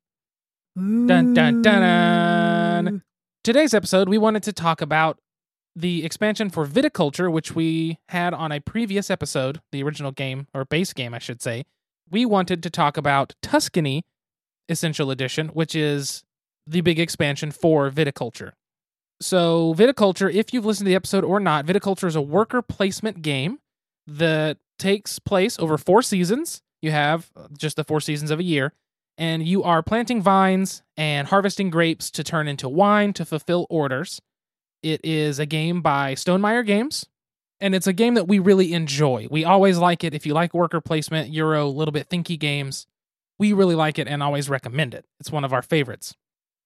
Dun 0.76 1.06
dun 1.06 1.62
dun 1.62 1.62
dun. 1.62 3.02
Today's 3.44 3.74
episode, 3.74 4.08
we 4.08 4.18
wanted 4.18 4.42
to 4.42 4.52
talk 4.52 4.80
about 4.80 5.20
the 5.76 6.04
expansion 6.04 6.50
for 6.50 6.66
viticulture, 6.66 7.30
which 7.30 7.54
we 7.54 7.98
had 8.08 8.34
on 8.34 8.50
a 8.50 8.58
previous 8.58 9.08
episode, 9.08 9.60
the 9.70 9.84
original 9.84 10.10
game, 10.10 10.48
or 10.52 10.64
base 10.64 10.92
game, 10.92 11.14
I 11.14 11.20
should 11.20 11.40
say. 11.40 11.64
We 12.10 12.26
wanted 12.26 12.60
to 12.64 12.70
talk 12.70 12.96
about 12.96 13.34
Tuscany 13.40 14.02
Essential 14.68 15.12
Edition, 15.12 15.48
which 15.50 15.76
is 15.76 16.24
the 16.66 16.80
big 16.80 16.98
expansion 16.98 17.52
for 17.52 17.88
viticulture. 17.88 18.52
So, 19.20 19.74
viticulture, 19.78 20.32
if 20.32 20.52
you've 20.52 20.66
listened 20.66 20.86
to 20.86 20.90
the 20.90 20.96
episode 20.96 21.22
or 21.22 21.38
not, 21.38 21.66
viticulture 21.66 22.08
is 22.08 22.16
a 22.16 22.20
worker 22.20 22.62
placement 22.62 23.22
game 23.22 23.60
that 24.08 24.58
takes 24.80 25.20
place 25.20 25.56
over 25.60 25.78
four 25.78 26.02
seasons. 26.02 26.62
You 26.82 26.90
have 26.90 27.30
uh, 27.36 27.46
just 27.56 27.76
the 27.76 27.84
four 27.84 28.00
seasons 28.00 28.32
of 28.32 28.40
a 28.40 28.42
year, 28.42 28.72
and 29.16 29.46
you 29.46 29.62
are 29.62 29.82
planting 29.82 30.20
vines 30.22 30.82
and 30.96 31.28
harvesting 31.28 31.70
grapes 31.70 32.10
to 32.12 32.24
turn 32.24 32.48
into 32.48 32.68
wine 32.68 33.12
to 33.14 33.24
fulfill 33.24 33.66
orders. 33.70 34.20
It 34.82 35.00
is 35.04 35.38
a 35.38 35.46
game 35.46 35.80
by 35.82 36.14
Stonemaier 36.14 36.66
Games, 36.66 37.06
and 37.60 37.74
it's 37.74 37.86
a 37.86 37.92
game 37.92 38.14
that 38.14 38.28
we 38.28 38.38
really 38.38 38.72
enjoy. 38.72 39.26
We 39.30 39.44
always 39.44 39.78
like 39.78 40.04
it. 40.04 40.14
If 40.14 40.26
you 40.26 40.34
like 40.34 40.52
worker 40.52 40.80
placement, 40.80 41.30
Euro, 41.30 41.68
little 41.68 41.92
bit 41.92 42.08
thinky 42.08 42.38
games, 42.38 42.86
we 43.38 43.52
really 43.52 43.74
like 43.74 43.98
it 43.98 44.08
and 44.08 44.22
always 44.22 44.48
recommend 44.48 44.94
it. 44.94 45.06
It's 45.20 45.32
one 45.32 45.44
of 45.44 45.52
our 45.52 45.62
favorites. 45.62 46.14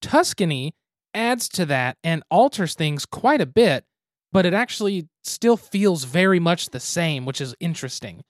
Tuscany 0.03 0.75
adds 1.15 1.49
to 1.51 1.67
that 1.67 1.97
and 2.03 2.23
alters 2.31 2.75
things 2.75 3.07
quite 3.07 3.41
a 3.41 3.47
bit, 3.47 3.85
but 4.33 4.47
it 4.47 4.55
actually 4.55 5.09
still 5.25 5.57
feels 5.57 6.05
very 6.05 6.41
much 6.41 6.71
the 6.71 6.81
same, 6.81 7.25
which 7.25 7.41
is 7.41 7.55
interesting. 7.61 8.23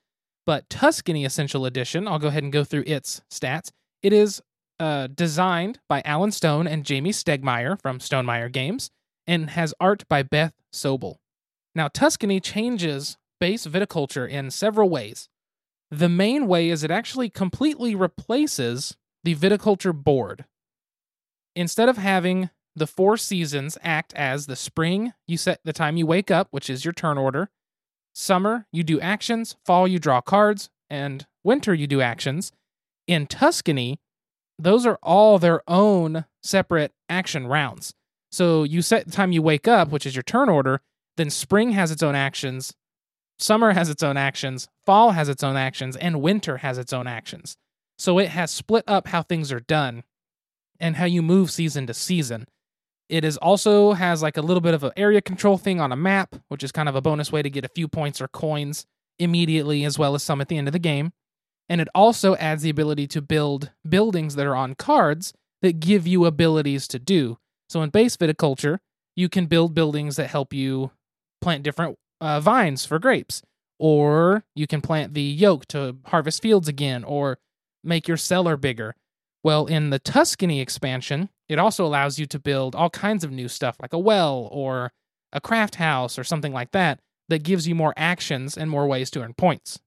But 0.46 0.68
Tuscany 0.70 1.24
Essential 1.24 1.66
Edition, 1.66 2.08
I'll 2.08 2.18
go 2.18 2.28
ahead 2.28 2.42
and 2.42 2.52
go 2.52 2.64
through 2.64 2.84
its 2.86 3.20
stats. 3.30 3.70
It 4.02 4.12
is 4.12 4.42
uh, 4.78 5.08
designed 5.08 5.80
by 5.88 6.02
Alan 6.04 6.30
Stone 6.30 6.66
and 6.66 6.84
Jamey 6.84 7.08
Stegmaier 7.08 7.80
from 7.80 7.98
Stonemaier 7.98 8.50
Games 8.50 8.90
and 9.26 9.50
has 9.50 9.74
art 9.80 10.04
by 10.08 10.22
Beth 10.22 10.54
Sobel. 10.72 11.16
Now, 11.74 11.88
Tuscany 11.88 12.40
changes 12.40 13.18
base 13.40 13.66
viticulture 13.66 14.28
in 14.28 14.50
several 14.50 14.88
ways. 14.88 15.28
The 15.90 16.08
main 16.08 16.46
way 16.46 16.68
is 16.68 16.84
it 16.84 16.90
actually 16.90 17.30
completely 17.30 17.94
replaces 17.94 18.96
the 19.24 19.34
viticulture 19.34 19.94
board. 19.94 20.44
Instead 21.56 21.88
of 21.88 21.96
having 21.96 22.50
the 22.76 22.86
four 22.86 23.16
seasons 23.16 23.76
act 23.82 24.14
as 24.14 24.46
the 24.46 24.56
spring, 24.56 25.12
you 25.26 25.36
set 25.36 25.60
the 25.64 25.72
time 25.72 25.96
you 25.96 26.06
wake 26.06 26.30
up, 26.30 26.48
which 26.50 26.70
is 26.70 26.84
your 26.84 26.92
turn 26.92 27.18
order. 27.18 27.50
Summer, 28.14 28.66
you 28.72 28.82
do 28.84 29.00
actions. 29.00 29.56
Fall, 29.64 29.88
you 29.88 29.98
draw 29.98 30.20
cards. 30.20 30.70
And 30.90 31.26
winter, 31.42 31.74
you 31.74 31.86
do 31.86 32.00
actions. 32.00 32.52
In 33.08 33.26
Tuscany, 33.26 33.98
those 34.58 34.86
are 34.86 34.98
all 35.02 35.38
their 35.38 35.62
own 35.66 36.26
separate 36.42 36.92
action 37.08 37.46
rounds. 37.46 37.94
So 38.30 38.62
you 38.64 38.82
set 38.82 39.06
the 39.06 39.12
time 39.12 39.32
you 39.32 39.40
wake 39.40 39.66
up, 39.66 39.88
which 39.88 40.04
is 40.04 40.14
your 40.14 40.22
turn 40.22 40.48
order. 40.48 40.82
Then 41.16 41.30
spring 41.30 41.70
has 41.70 41.90
its 41.90 42.02
own 42.02 42.14
actions. 42.14 42.74
Summer 43.38 43.72
has 43.72 43.88
its 43.88 44.02
own 44.02 44.16
actions. 44.16 44.68
Fall 44.84 45.12
has 45.12 45.28
its 45.28 45.42
own 45.42 45.56
actions. 45.56 45.96
And 45.96 46.20
winter 46.20 46.58
has 46.58 46.76
its 46.76 46.92
own 46.92 47.06
actions. 47.06 47.56
So 47.98 48.18
it 48.18 48.28
has 48.28 48.50
split 48.50 48.84
up 48.86 49.08
how 49.08 49.22
things 49.22 49.50
are 49.50 49.60
done 49.60 50.04
and 50.78 50.96
how 50.96 51.06
you 51.06 51.22
move 51.22 51.50
season 51.50 51.86
to 51.86 51.94
season. 51.94 52.46
It 53.08 53.24
is 53.24 53.38
also 53.38 53.92
has 53.92 54.22
like 54.22 54.36
a 54.36 54.42
little 54.42 54.60
bit 54.60 54.74
of 54.74 54.84
an 54.84 54.92
area 54.96 55.22
control 55.22 55.56
thing 55.56 55.80
on 55.80 55.92
a 55.92 55.96
map, 55.96 56.36
which 56.48 56.62
is 56.62 56.72
kind 56.72 56.90
of 56.90 56.94
a 56.94 57.00
bonus 57.00 57.32
way 57.32 57.40
to 57.42 57.48
get 57.48 57.64
a 57.64 57.70
few 57.74 57.88
points 57.88 58.20
or 58.20 58.28
coins 58.28 58.84
immediately, 59.18 59.84
as 59.84 59.98
well 59.98 60.14
as 60.14 60.22
some 60.22 60.42
at 60.42 60.48
the 60.48 60.58
end 60.58 60.68
of 60.68 60.72
the 60.72 60.78
game. 60.78 61.12
And 61.68 61.80
it 61.80 61.88
also 61.94 62.34
adds 62.36 62.62
the 62.62 62.70
ability 62.70 63.06
to 63.08 63.22
build 63.22 63.70
buildings 63.88 64.34
that 64.36 64.46
are 64.46 64.56
on 64.56 64.74
cards 64.74 65.32
that 65.62 65.80
give 65.80 66.06
you 66.06 66.24
abilities 66.24 66.88
to 66.88 66.98
do. 66.98 67.38
So 67.68 67.82
in 67.82 67.90
base 67.90 68.16
viticulture, 68.16 68.78
you 69.16 69.28
can 69.28 69.46
build 69.46 69.74
buildings 69.74 70.16
that 70.16 70.30
help 70.30 70.54
you 70.54 70.92
plant 71.40 71.62
different 71.62 71.98
uh, 72.20 72.40
vines 72.40 72.86
for 72.86 72.98
grapes, 72.98 73.42
or 73.78 74.44
you 74.54 74.66
can 74.66 74.80
plant 74.80 75.14
the 75.14 75.22
yoke 75.22 75.66
to 75.68 75.96
harvest 76.06 76.42
fields 76.42 76.68
again, 76.68 77.04
or 77.04 77.38
make 77.84 78.08
your 78.08 78.16
cellar 78.16 78.56
bigger. 78.56 78.94
Well, 79.44 79.66
in 79.66 79.90
the 79.90 79.98
Tuscany 79.98 80.60
expansion, 80.60 81.28
it 81.48 81.58
also 81.58 81.84
allows 81.84 82.18
you 82.18 82.26
to 82.26 82.38
build 82.38 82.74
all 82.74 82.90
kinds 82.90 83.24
of 83.24 83.30
new 83.30 83.48
stuff 83.48 83.76
like 83.80 83.92
a 83.92 83.98
well 83.98 84.48
or 84.50 84.92
a 85.32 85.40
craft 85.40 85.76
house 85.76 86.18
or 86.18 86.24
something 86.24 86.52
like 86.52 86.72
that 86.72 87.00
that 87.28 87.42
gives 87.42 87.68
you 87.68 87.74
more 87.74 87.94
actions 87.96 88.56
and 88.56 88.70
more 88.70 88.86
ways 88.86 89.10
to 89.10 89.22
earn 89.22 89.34
points. 89.34 89.78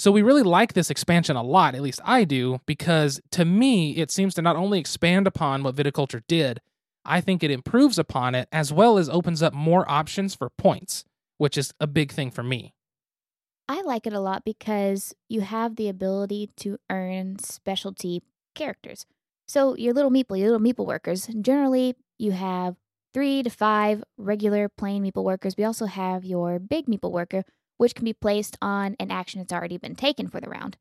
So 0.00 0.10
we 0.10 0.22
really 0.22 0.42
like 0.42 0.72
this 0.72 0.88
expansion 0.88 1.36
a 1.36 1.42
lot, 1.42 1.74
at 1.74 1.82
least 1.82 2.00
I 2.06 2.24
do, 2.24 2.62
because 2.64 3.20
to 3.32 3.44
me, 3.44 3.98
it 3.98 4.10
seems 4.10 4.32
to 4.32 4.40
not 4.40 4.56
only 4.56 4.80
expand 4.80 5.26
upon 5.26 5.62
what 5.62 5.76
viticulture 5.76 6.22
did, 6.26 6.62
I 7.04 7.20
think 7.20 7.42
it 7.42 7.50
improves 7.50 7.98
upon 7.98 8.34
it 8.34 8.48
as 8.50 8.72
well 8.72 8.96
as 8.96 9.10
opens 9.10 9.42
up 9.42 9.52
more 9.52 9.84
options 9.90 10.34
for 10.34 10.48
points, 10.48 11.04
which 11.36 11.58
is 11.58 11.74
a 11.78 11.86
big 11.86 12.12
thing 12.12 12.30
for 12.30 12.42
me. 12.42 12.72
I 13.68 13.82
like 13.82 14.06
it 14.06 14.14
a 14.14 14.20
lot 14.20 14.42
because 14.42 15.14
you 15.28 15.42
have 15.42 15.76
the 15.76 15.90
ability 15.90 16.48
to 16.56 16.78
earn 16.88 17.38
specialty 17.38 18.22
characters. 18.54 19.04
So 19.46 19.76
your 19.76 19.92
little 19.92 20.10
meeple, 20.10 20.38
your 20.38 20.50
little 20.50 20.66
meeple 20.66 20.86
workers, 20.86 21.26
generally 21.42 21.94
you 22.16 22.32
have 22.32 22.76
three 23.12 23.42
to 23.42 23.50
five 23.50 24.02
regular 24.16 24.70
plain 24.70 25.04
meeple 25.04 25.24
workers. 25.24 25.58
We 25.58 25.64
also 25.64 25.84
have 25.84 26.24
your 26.24 26.58
big 26.58 26.86
meeple 26.86 27.12
worker, 27.12 27.44
which 27.80 27.94
can 27.94 28.04
be 28.04 28.12
placed 28.12 28.58
on 28.60 28.94
an 29.00 29.10
action 29.10 29.40
that's 29.40 29.54
already 29.54 29.78
been 29.78 29.94
taken 29.94 30.28
for 30.28 30.38
the 30.38 30.50
round. 30.50 30.76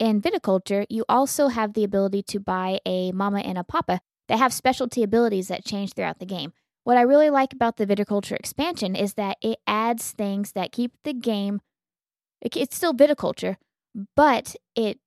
In 0.00 0.20
viticulture, 0.20 0.84
you 0.90 1.04
also 1.08 1.46
have 1.46 1.74
the 1.74 1.84
ability 1.84 2.24
to 2.24 2.40
buy 2.40 2.80
a 2.84 3.12
mama 3.12 3.38
and 3.38 3.56
a 3.56 3.62
papa 3.62 4.00
that 4.26 4.40
have 4.40 4.52
specialty 4.52 5.04
abilities 5.04 5.46
that 5.46 5.64
change 5.64 5.92
throughout 5.92 6.18
the 6.18 6.26
game. 6.26 6.52
What 6.82 6.96
I 6.96 7.02
really 7.02 7.30
like 7.30 7.52
about 7.52 7.76
the 7.76 7.86
viticulture 7.86 8.34
expansion 8.34 8.96
is 8.96 9.14
that 9.14 9.36
it 9.40 9.60
adds 9.68 10.10
things 10.10 10.50
that 10.52 10.72
keep 10.72 10.90
the 11.04 11.14
game 11.14 11.60
it's 12.40 12.74
still 12.74 12.92
viticulture, 12.92 13.54
but 14.16 14.56
it 14.74 14.98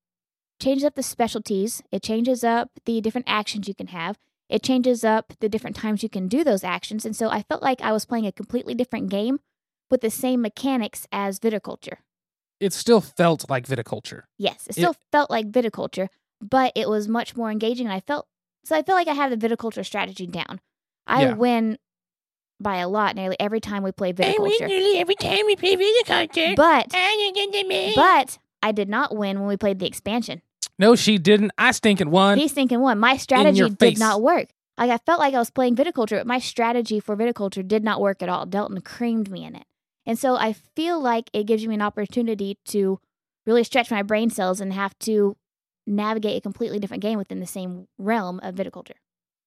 changes 0.62 0.86
up 0.86 0.96
the 0.96 1.04
specialties. 1.04 1.84
It 1.92 2.02
changes 2.02 2.46
up 2.46 2.70
the 2.86 3.02
different 3.02 3.28
actions 3.28 3.68
you 3.68 3.76
can 3.76 3.88
have. 3.88 4.18
It 4.48 4.64
changes 4.64 5.04
up 5.04 5.34
the 5.42 5.50
different 5.50 5.76
times 5.76 6.02
you 6.02 6.08
can 6.08 6.30
do 6.30 6.46
those 6.46 6.64
actions. 6.64 7.04
And 7.04 7.14
so 7.14 7.30
I 7.30 7.42
felt 7.42 7.62
like 7.62 7.82
I 7.82 7.92
was 7.92 8.06
playing 8.06 8.26
a 8.26 8.32
completely 8.32 8.74
different 8.74 9.10
game 9.10 9.42
with 9.90 10.02
the 10.02 10.10
same 10.10 10.42
mechanics 10.42 11.08
as 11.12 11.40
viticulture. 11.40 11.98
It 12.60 12.74
still 12.74 13.02
felt 13.02 13.50
like 13.50 13.68
viticulture. 13.68 14.24
Yes, 14.38 14.68
it 14.68 14.74
still 14.74 14.92
it, 14.92 14.98
felt 15.12 15.30
like 15.30 15.52
viticulture, 15.52 16.08
but 16.42 16.72
it 16.76 16.90
was 16.90 17.08
much 17.08 17.36
more 17.36 17.52
engaging. 17.52 17.88
And 17.88 17.94
I 17.94 18.00
felt 18.00 18.28
so 18.64 18.76
I 18.76 18.82
feel 18.82 18.96
like 18.96 19.08
I 19.08 19.14
have 19.14 19.38
the 19.38 19.48
viticulture 19.48 19.86
strategy 19.86 20.26
down. 20.26 20.60
I 21.06 21.24
yeah. 21.24 21.34
win 21.34 21.78
by 22.60 22.78
a 22.78 22.88
lot 22.88 23.16
nearly 23.16 23.36
every 23.40 23.60
time 23.60 23.84
we 23.84 23.92
play 23.92 24.14
viticulture. 24.14 24.40
I 24.40 24.40
win 24.40 24.68
nearly 24.68 24.98
every 24.98 25.16
time 25.16 25.46
we 25.46 25.56
play 25.56 25.76
viticulture. 25.76 26.56
But 26.56 26.88
but 27.96 28.38
I 28.64 28.72
did 28.72 28.90
not 28.90 29.16
win 29.16 29.40
when 29.40 29.48
we 29.48 29.58
played 29.58 29.80
the 29.80 29.86
expansion. 29.86 30.42
No, 30.80 30.96
she 30.96 31.18
didn't. 31.18 31.52
I 31.58 31.72
stinking 31.72 32.10
won. 32.10 32.38
He 32.38 32.48
stinking 32.48 32.80
won. 32.80 33.00
My 33.00 33.18
strategy 33.18 33.70
did 33.70 34.00
not 34.00 34.22
work. 34.22 34.50
Like 34.78 34.90
I 34.90 34.98
felt 34.98 35.20
like 35.20 35.34
I 35.34 35.40
was 35.40 35.50
playing 35.50 35.76
viticulture, 35.76 36.18
but 36.18 36.28
my 36.28 36.40
strategy 36.40 37.00
for 37.00 37.16
viticulture 37.16 37.66
did 37.66 37.84
not 37.84 38.02
work 38.02 38.22
at 38.22 38.30
all. 38.30 38.46
Delton 38.46 38.82
creamed 38.82 39.30
me 39.30 39.46
in 39.46 39.56
it. 39.56 39.66
And 40.06 40.20
so 40.20 40.36
I 40.36 40.54
feel 40.54 41.00
like 41.00 41.30
it 41.34 41.46
gives 41.46 41.66
me 41.66 41.76
an 41.76 41.82
opportunity 41.82 42.58
to 42.66 43.00
really 43.46 43.64
stretch 43.64 43.92
my 43.92 44.04
brain 44.04 44.30
cells 44.30 44.62
and 44.62 44.74
have 44.74 44.98
to 45.00 45.36
navigate 45.88 46.38
a 46.38 46.42
completely 46.42 46.80
different 46.80 47.02
game 47.02 47.18
within 47.18 47.40
the 47.40 47.48
same 47.48 47.88
realm 47.98 48.40
of 48.42 48.56
viticulture. 48.56 48.98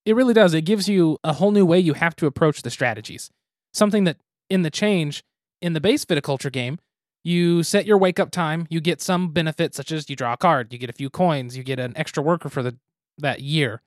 It 0.04 0.14
really 0.14 0.34
does. 0.34 0.54
It 0.54 0.62
gives 0.62 0.88
you 0.88 1.18
a 1.22 1.34
whole 1.34 1.50
new 1.50 1.66
way 1.66 1.78
you 1.78 1.94
have 1.94 2.16
to 2.16 2.26
approach 2.26 2.62
the 2.62 2.70
strategies. 2.70 3.30
Something 3.72 4.04
that 4.04 4.16
in 4.48 4.62
the 4.62 4.70
change 4.70 5.22
in 5.60 5.72
the 5.72 5.80
base 5.80 6.04
viticulture 6.04 6.52
game, 6.52 6.78
you 7.24 7.62
set 7.62 7.84
your 7.84 7.98
wake 7.98 8.18
up 8.20 8.30
time, 8.30 8.66
you 8.70 8.80
get 8.80 9.02
some 9.02 9.32
benefits 9.32 9.76
such 9.76 9.92
as 9.92 10.08
you 10.08 10.16
draw 10.16 10.32
a 10.32 10.36
card, 10.36 10.72
you 10.72 10.78
get 10.78 10.88
a 10.88 10.94
few 10.94 11.10
coins, 11.10 11.56
you 11.56 11.62
get 11.62 11.78
an 11.78 11.92
extra 11.96 12.22
worker 12.22 12.48
for 12.48 12.62
the 12.62 12.76
that 13.18 13.40
year. 13.40 13.82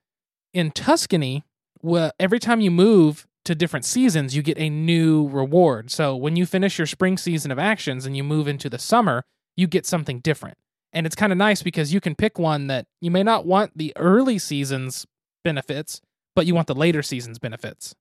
In 0.54 0.72
Tuscany, 0.72 1.46
well, 1.82 2.12
every 2.20 2.40
time 2.40 2.60
you 2.60 2.70
move 2.70 3.26
to 3.46 3.56
different 3.56 3.86
seasons, 3.86 4.36
you 4.36 4.42
get 4.42 4.58
a 4.58 4.70
new 4.70 5.28
reward. 5.28 5.90
So 5.92 6.16
when 6.16 6.36
you 6.36 6.46
finish 6.46 6.78
your 6.78 6.88
spring 6.88 7.18
season 7.18 7.52
of 7.52 7.60
actions 7.60 8.06
and 8.06 8.16
you 8.16 8.24
move 8.24 8.48
into 8.48 8.70
the 8.70 8.80
summer, 8.80 9.24
you 9.56 9.68
get 9.68 9.86
something 9.86 10.20
different. 10.20 10.58
And 10.94 11.06
it's 11.06 11.16
kind 11.16 11.32
of 11.32 11.38
nice 11.38 11.64
because 11.64 11.94
you 11.94 12.02
can 12.02 12.16
pick 12.16 12.38
one 12.38 12.68
that 12.68 12.86
you 13.00 13.10
may 13.12 13.24
not 13.24 13.46
want 13.46 13.78
the 13.78 13.94
early 13.96 14.38
seasons 14.38 15.06
benefits, 15.44 16.02
but 16.36 16.46
you 16.46 16.54
want 16.54 16.68
the 16.68 16.76
later 16.76 17.02
seasons 17.02 17.40
benefits. 17.40 17.96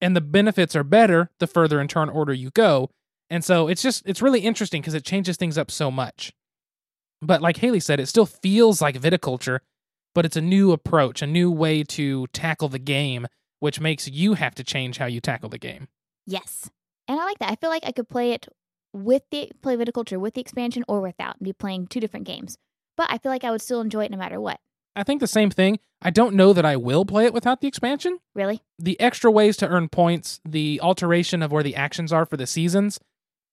And 0.00 0.14
the 0.14 0.20
benefits 0.20 0.76
are 0.76 0.84
better 0.84 1.30
the 1.40 1.46
further 1.46 1.80
in 1.80 1.88
turn 1.88 2.08
order 2.08 2.34
you 2.34 2.50
go. 2.50 2.90
And 3.30 3.44
so 3.44 3.68
it's 3.68 3.82
just, 3.82 4.02
it's 4.06 4.22
really 4.22 4.40
interesting 4.40 4.82
because 4.82 4.94
it 4.94 5.04
changes 5.04 5.36
things 5.36 5.58
up 5.58 5.70
so 5.70 5.90
much. 5.90 6.32
But 7.22 7.40
like 7.40 7.56
Haley 7.56 7.80
said, 7.80 7.98
it 7.98 8.06
still 8.06 8.26
feels 8.26 8.82
like 8.82 9.00
viticulture, 9.00 9.60
but 10.14 10.26
it's 10.26 10.36
a 10.36 10.42
new 10.42 10.72
approach, 10.72 11.22
a 11.22 11.26
new 11.26 11.50
way 11.50 11.82
to 11.84 12.26
tackle 12.28 12.68
the 12.68 12.78
game, 12.78 13.26
which 13.60 13.80
makes 13.80 14.08
you 14.08 14.34
have 14.34 14.54
to 14.56 14.64
change 14.64 14.98
how 14.98 15.06
you 15.06 15.20
tackle 15.20 15.48
the 15.48 15.58
game. 15.58 15.88
Yes. 16.26 16.70
And 17.08 17.20
I 17.20 17.24
like 17.24 17.38
that. 17.38 17.50
I 17.50 17.56
feel 17.56 17.70
like 17.70 17.84
I 17.86 17.92
could 17.92 18.08
play 18.08 18.32
it 18.32 18.48
with 18.92 19.22
the 19.30 19.50
play 19.62 19.76
viticulture 19.76 20.18
with 20.18 20.34
the 20.34 20.40
expansion 20.40 20.84
or 20.88 21.00
without 21.00 21.36
and 21.36 21.44
be 21.44 21.52
playing 21.52 21.86
two 21.86 22.00
different 22.00 22.26
games. 22.26 22.56
But 22.96 23.08
I 23.10 23.18
feel 23.18 23.30
like 23.30 23.44
I 23.44 23.50
would 23.50 23.60
still 23.60 23.80
enjoy 23.80 24.04
it 24.04 24.10
no 24.10 24.18
matter 24.18 24.40
what. 24.40 24.58
I 24.96 25.02
think 25.02 25.20
the 25.20 25.26
same 25.26 25.50
thing. 25.50 25.78
I 26.00 26.10
don't 26.10 26.34
know 26.34 26.54
that 26.54 26.64
I 26.64 26.76
will 26.76 27.04
play 27.04 27.26
it 27.26 27.34
without 27.34 27.60
the 27.60 27.68
expansion. 27.68 28.18
Really? 28.34 28.62
The 28.78 28.98
extra 28.98 29.30
ways 29.30 29.56
to 29.58 29.68
earn 29.68 29.88
points, 29.88 30.40
the 30.44 30.80
alteration 30.82 31.42
of 31.42 31.52
where 31.52 31.62
the 31.62 31.76
actions 31.76 32.12
are 32.12 32.24
for 32.24 32.38
the 32.38 32.46
seasons. 32.46 32.98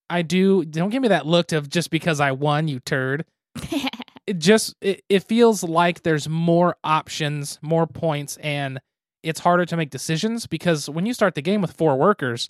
I 0.09 0.21
do. 0.21 0.63
Don't 0.63 0.89
give 0.89 1.01
me 1.01 1.09
that 1.09 1.25
look 1.25 1.51
of 1.51 1.69
just 1.69 1.89
because 1.89 2.21
I 2.21 2.31
won, 2.31 2.67
you 2.69 2.79
turd. 2.79 3.25
it 4.27 4.39
just 4.39 4.75
it, 4.81 5.03
it 5.09 5.23
feels 5.23 5.63
like 5.63 6.03
there's 6.03 6.29
more 6.29 6.77
options, 6.83 7.59
more 7.61 7.87
points, 7.87 8.37
and 8.37 8.79
it's 9.23 9.39
harder 9.39 9.65
to 9.65 9.77
make 9.77 9.89
decisions 9.89 10.45
because 10.45 10.89
when 10.89 11.05
you 11.05 11.13
start 11.13 11.35
the 11.35 11.41
game 11.41 11.61
with 11.61 11.71
four 11.71 11.95
workers 11.95 12.49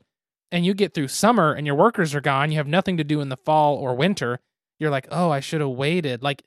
and 0.51 0.65
you 0.65 0.73
get 0.73 0.93
through 0.93 1.07
summer 1.07 1.53
and 1.53 1.65
your 1.65 1.75
workers 1.75 2.13
are 2.13 2.21
gone, 2.21 2.51
you 2.51 2.57
have 2.57 2.67
nothing 2.67 2.97
to 2.97 3.03
do 3.03 3.21
in 3.21 3.29
the 3.29 3.37
fall 3.37 3.75
or 3.75 3.95
winter. 3.95 4.39
You're 4.79 4.89
like, 4.89 5.07
oh, 5.11 5.29
I 5.29 5.39
should 5.39 5.61
have 5.61 5.69
waited. 5.69 6.23
Like 6.23 6.43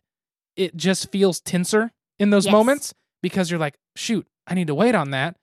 it 0.56 0.76
just 0.76 1.10
feels 1.10 1.40
tenser 1.40 1.92
in 2.18 2.30
those 2.30 2.46
yes. 2.46 2.52
moments 2.52 2.94
because 3.22 3.50
you're 3.50 3.60
like, 3.60 3.78
shoot, 3.94 4.26
I 4.46 4.54
need 4.54 4.66
to 4.66 4.74
wait 4.74 4.94
on 4.94 5.10
that. 5.10 5.36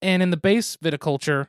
And 0.00 0.22
in 0.22 0.30
the 0.30 0.36
base 0.36 0.76
viticulture, 0.76 1.48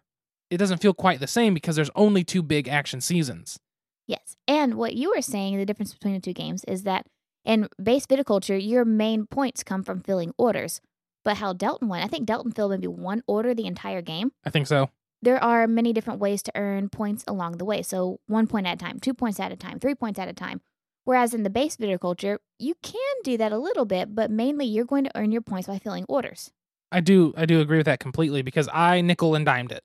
it 0.50 0.58
doesn't 0.58 0.80
feel 0.80 0.94
quite 0.94 1.20
the 1.20 1.28
same 1.28 1.54
because 1.54 1.76
there's 1.76 1.90
only 1.96 2.24
two 2.24 2.44
big 2.44 2.68
action 2.68 3.02
seasons. 3.02 3.60
Yes. 4.08 4.36
And 4.48 4.76
what 4.76 4.94
you 4.94 5.12
were 5.16 5.22
saying, 5.22 5.58
the 5.58 5.66
difference 5.66 5.94
between 5.94 6.14
the 6.14 6.20
two 6.20 6.34
games 6.34 6.64
is 6.66 6.84
that 6.84 7.06
in 7.44 7.68
base 7.82 8.06
viticulture, 8.06 8.60
your 8.62 8.86
main 8.86 9.26
points 9.26 9.64
come 9.64 9.84
from 9.84 10.00
filling 10.00 10.34
orders. 10.38 10.82
But 11.26 11.38
how 11.38 11.52
Delton 11.54 11.90
went, 11.90 12.06
I 12.06 12.08
think 12.08 12.26
Delton 12.26 12.52
filled 12.54 12.72
maybe 12.72 12.88
one 12.88 13.24
order 13.28 13.54
the 13.54 13.66
entire 13.66 14.02
game. 14.02 14.32
I 14.46 14.52
think 14.52 14.68
so. 14.68 14.90
There 15.22 15.44
are 15.44 15.68
many 15.68 15.92
different 15.92 16.20
ways 16.20 16.44
to 16.44 16.52
earn 16.56 16.88
points 16.88 17.24
along 17.28 17.58
the 17.58 17.66
way. 17.66 17.82
So 17.82 18.20
one 18.28 18.46
point 18.46 18.68
at 18.68 18.76
a 18.76 18.78
time, 18.78 19.00
two 19.00 19.14
points 19.14 19.40
at 19.40 19.52
a 19.52 19.56
time, 19.56 19.80
three 19.80 19.96
points 19.96 20.20
at 20.20 20.28
a 20.28 20.34
time. 20.34 20.62
Whereas 21.04 21.34
in 21.34 21.44
the 21.44 21.50
base 21.50 21.78
viticulture, 21.78 22.38
you 22.60 22.76
can 22.84 23.16
do 23.24 23.38
that 23.38 23.52
a 23.52 23.58
little 23.58 23.86
bit, 23.86 24.14
but 24.14 24.30
mainly 24.30 24.66
you're 24.66 24.86
going 24.86 25.04
to 25.04 25.12
earn 25.16 25.32
your 25.32 25.42
points 25.42 25.68
by 25.68 25.80
filling 25.80 26.06
orders. 26.08 26.52
I 26.92 27.00
do 27.00 27.34
I 27.36 27.46
do 27.46 27.60
agree 27.60 27.78
with 27.78 27.88
that 27.88 28.00
completely 28.00 28.44
because 28.44 28.70
I 28.72 29.02
nickel 29.02 29.34
and 29.34 29.46
dimed 29.46 29.72
it. 29.72 29.84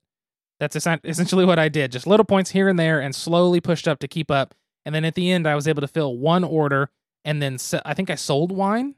That's 0.59 0.75
essentially 0.75 1.43
what 1.45 1.57
I 1.57 1.69
did. 1.69 1.91
Just 1.91 2.05
little 2.05 2.23
points 2.23 2.51
here 2.51 2.69
and 2.69 2.77
there 2.77 3.01
and 3.01 3.15
slowly 3.15 3.59
pushed 3.59 3.87
up 3.87 3.97
to 3.99 4.07
keep 4.07 4.29
up. 4.29 4.53
And 4.85 4.93
then 4.93 5.05
at 5.05 5.15
the 5.15 5.31
end, 5.31 5.47
I 5.47 5.55
was 5.55 5.67
able 5.67 5.81
to 5.81 5.87
fill 5.87 6.17
one 6.17 6.43
order 6.43 6.91
and 7.25 7.41
then 7.41 7.57
se- 7.57 7.81
I 7.83 7.95
think 7.95 8.11
I 8.11 8.15
sold 8.15 8.51
wine. 8.51 8.93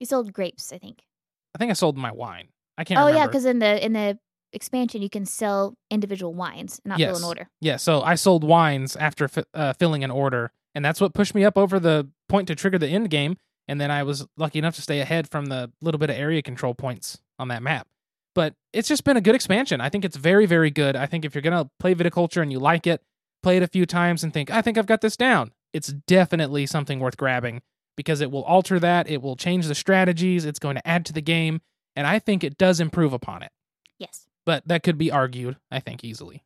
You 0.00 0.06
sold 0.06 0.34
grapes, 0.34 0.70
I 0.70 0.78
think. 0.78 1.04
I 1.54 1.58
think 1.58 1.70
I 1.70 1.74
sold 1.74 1.96
my 1.96 2.12
wine. 2.12 2.48
I 2.78 2.84
can't 2.84 2.98
Oh 2.98 3.06
remember. 3.06 3.18
yeah, 3.20 3.26
because 3.26 3.44
in 3.44 3.58
the 3.58 3.84
in 3.84 3.92
the 3.92 4.18
expansion 4.52 5.02
you 5.02 5.08
can 5.10 5.24
sell 5.26 5.74
individual 5.90 6.34
wines, 6.34 6.80
not 6.84 6.98
fill 6.98 7.16
an 7.16 7.24
order. 7.24 7.48
Yeah, 7.60 7.76
so 7.76 8.02
I 8.02 8.14
sold 8.16 8.44
wines 8.44 8.96
after 8.96 9.28
fi- 9.28 9.44
uh, 9.54 9.72
filling 9.74 10.04
an 10.04 10.10
order, 10.10 10.52
and 10.74 10.84
that's 10.84 11.00
what 11.00 11.14
pushed 11.14 11.34
me 11.34 11.44
up 11.44 11.56
over 11.58 11.78
the 11.80 12.08
point 12.28 12.48
to 12.48 12.54
trigger 12.54 12.78
the 12.78 12.88
end 12.88 13.10
game. 13.10 13.36
And 13.68 13.80
then 13.80 13.90
I 13.90 14.02
was 14.02 14.26
lucky 14.36 14.58
enough 14.58 14.74
to 14.74 14.82
stay 14.82 15.00
ahead 15.00 15.30
from 15.30 15.46
the 15.46 15.70
little 15.80 15.98
bit 15.98 16.10
of 16.10 16.16
area 16.16 16.42
control 16.42 16.74
points 16.74 17.20
on 17.38 17.48
that 17.48 17.62
map. 17.62 17.86
But 18.34 18.54
it's 18.72 18.88
just 18.88 19.04
been 19.04 19.16
a 19.16 19.20
good 19.20 19.34
expansion. 19.36 19.80
I 19.80 19.88
think 19.88 20.04
it's 20.04 20.16
very, 20.16 20.46
very 20.46 20.70
good. 20.70 20.96
I 20.96 21.06
think 21.06 21.24
if 21.24 21.34
you're 21.34 21.42
gonna 21.42 21.70
play 21.78 21.94
viticulture 21.94 22.42
and 22.42 22.50
you 22.50 22.58
like 22.58 22.86
it, 22.86 23.00
play 23.42 23.56
it 23.58 23.62
a 23.62 23.68
few 23.68 23.86
times 23.86 24.24
and 24.24 24.32
think, 24.34 24.50
I 24.50 24.62
think 24.62 24.78
I've 24.78 24.86
got 24.86 25.00
this 25.00 25.16
down. 25.16 25.52
It's 25.72 25.88
definitely 25.88 26.66
something 26.66 26.98
worth 26.98 27.16
grabbing 27.16 27.62
because 27.96 28.20
it 28.20 28.30
will 28.30 28.44
alter 28.44 28.78
that. 28.80 29.08
It 29.08 29.22
will 29.22 29.36
change 29.36 29.66
the 29.66 29.74
strategies. 29.74 30.44
It's 30.44 30.58
going 30.58 30.76
to 30.76 30.86
add 30.88 31.04
to 31.06 31.12
the 31.12 31.20
game, 31.22 31.60
and 31.96 32.06
I 32.06 32.18
think 32.18 32.42
it 32.44 32.56
does 32.58 32.80
improve 32.80 33.12
upon 33.12 33.42
it 33.42 33.52
Yes. 33.98 34.26
but 34.46 34.66
that 34.66 34.82
could 34.82 34.98
be 34.98 35.10
argued, 35.10 35.56
I 35.70 35.80
think, 35.80 36.02
easily. 36.04 36.42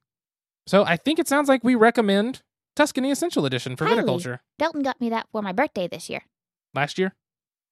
So 0.67 0.85
I 0.85 0.97
think 0.97 1.19
it 1.19 1.29
sounds 1.29 1.49
like 1.49 1.63
we 1.63 1.75
recommend 1.75 2.43
Tuscany 2.75 3.11
Essential 3.11 3.47
Edition 3.47 3.77
for 3.77 3.87
Highly. 3.87 4.03
viticulture. 4.03 4.41
Delton 4.59 4.83
got 4.83 5.01
me 5.01 5.09
that 5.11 5.29
for 5.33 5.41
my 5.43 5.53
birthday 5.53 5.87
this 5.89 6.11
year. 6.11 6.23
Last 6.75 6.99
year? 6.99 7.15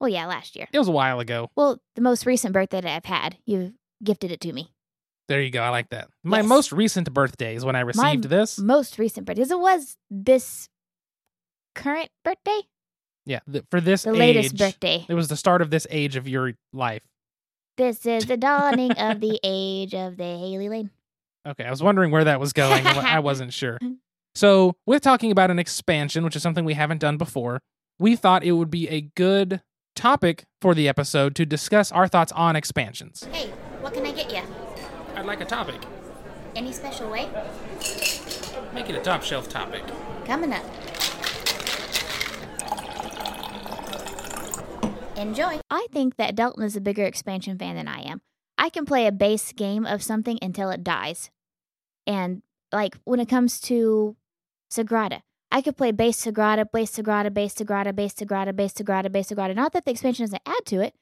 Well, 0.01 0.09
yeah, 0.09 0.27
last 0.27 0.55
year. 0.57 0.69
It 0.73 0.79
was 0.79 0.89
a 0.89 0.93
while 0.93 1.21
ago. 1.21 1.51
Well, 1.57 1.81
the 1.95 2.01
most 2.03 2.25
recent 2.27 2.53
birthday 2.53 2.81
that 2.81 2.97
I've 2.97 3.05
had, 3.05 3.39
you've 3.47 3.73
gifted 4.03 4.31
it 4.31 4.41
to 4.43 4.53
me. 4.53 4.71
There 5.29 5.41
you 5.41 5.51
go. 5.51 5.63
I 5.63 5.71
like 5.71 5.89
that. 5.91 6.09
My 6.23 6.39
Yes. 6.39 6.47
most 6.47 6.73
recent 6.73 7.13
birthday 7.13 7.55
is 7.57 7.65
when 7.65 7.77
I 7.77 7.81
received 7.81 8.25
this. 8.25 8.59
Most 8.59 8.99
recent 8.99 9.27
birthday, 9.27 9.43
'cause 9.43 9.51
it 9.51 9.59
was 9.59 9.97
this 10.11 10.69
current 11.75 12.11
birthday, 12.25 12.61
Yeah, 13.27 13.41
th- 13.51 13.65
for 13.71 13.81
this 13.81 14.03
the 14.03 14.11
age. 14.11 14.17
latest 14.19 14.57
birthday. 14.59 15.05
It 15.09 15.15
was 15.15 15.29
the 15.29 15.37
start 15.37 15.63
of 15.63 15.71
this 15.71 15.87
age 15.91 16.17
of 16.17 16.29
your 16.29 16.53
life. 16.73 17.03
This 17.77 18.05
is 18.07 18.27
the 18.27 18.37
dawning 18.37 18.93
of 18.93 19.21
the 19.21 19.41
age 19.45 19.95
of 19.95 20.17
the 20.17 20.25
Haley 20.25 20.69
Lane. 20.69 20.91
Okay, 21.47 21.65
I 21.65 21.71
was 21.71 21.83
wondering 21.83 22.11
where 22.11 22.25
that 22.25 22.39
was 22.41 22.53
going. 22.53 22.87
I 22.87 23.19
wasn't 23.21 23.53
sure. 23.61 23.79
So, 24.35 24.77
with 24.87 25.03
talking 25.03 25.31
about 25.31 25.51
an 25.51 25.59
expansion, 25.59 26.25
which 26.25 26.37
is 26.37 26.43
something 26.43 26.65
we 26.65 26.75
haven't 26.75 26.99
done 26.99 27.17
before, 27.17 27.61
we 27.99 28.17
thought 28.17 28.43
it 28.45 28.53
would 28.53 28.71
be 28.71 28.89
a 28.89 29.01
good 29.03 29.61
topic 29.95 30.45
for 30.61 30.75
the 30.75 30.89
episode 30.89 31.35
to 31.37 31.47
discuss 31.47 31.93
our 31.93 32.09
thoughts 32.09 32.33
on 32.33 32.57
expansions. 32.57 33.25
Hey, 33.31 33.51
what 33.81 33.95
can 33.95 34.05
I 34.05 34.13
get 34.13 34.33
you? 34.33 34.43
I'd 35.15 35.25
like 35.27 35.41
a 35.41 35.45
topic. 35.45 35.81
Any 36.57 36.73
special 36.73 37.11
way? 37.11 37.29
Make 38.73 38.89
it 38.91 38.97
a 38.97 39.01
top 39.01 39.23
shelf 39.23 39.49
topic. 39.49 39.83
Coming 40.25 40.53
up. 40.53 40.65
Enjoy. 45.17 45.61
I 45.71 45.87
think 45.93 46.17
that 46.17 46.35
Delton 46.35 46.65
is 46.65 46.77
a 46.77 46.81
bigger 46.81 47.05
expansion 47.05 47.57
fan 47.57 47.77
than 47.77 47.89
I 47.89 48.01
am. 48.01 48.21
I 48.59 48.69
can 48.69 48.85
play 48.85 49.07
a 49.07 49.13
base 49.13 49.53
game 49.53 49.87
of 49.87 50.03
something 50.03 50.39
until 50.43 50.71
it 50.71 50.83
dies. 50.85 51.31
And 52.07 52.43
like 52.73 52.97
when 53.05 53.21
it 53.21 53.29
comes 53.29 53.61
to 53.63 54.17
Sagrada, 54.71 55.21
I 55.53 55.63
could 55.63 55.77
play 55.77 55.93
base 55.93 56.25
Sagrada, 56.25 56.65
base 56.71 56.91
Sagrada, 56.91 57.33
base 57.33 57.55
Sagrada, 57.55 57.95
base 57.95 58.15
Sagrada, 58.15 58.57
base 58.57 58.73
Sagrada, 58.73 59.13
base 59.13 59.29
Sagrada. 59.31 59.55
Not 59.55 59.73
that 59.73 59.85
the 59.85 59.93
expansion 59.93 60.25
doesn't 60.25 60.43
add 60.45 60.67
to 60.67 60.81
it. 60.81 60.95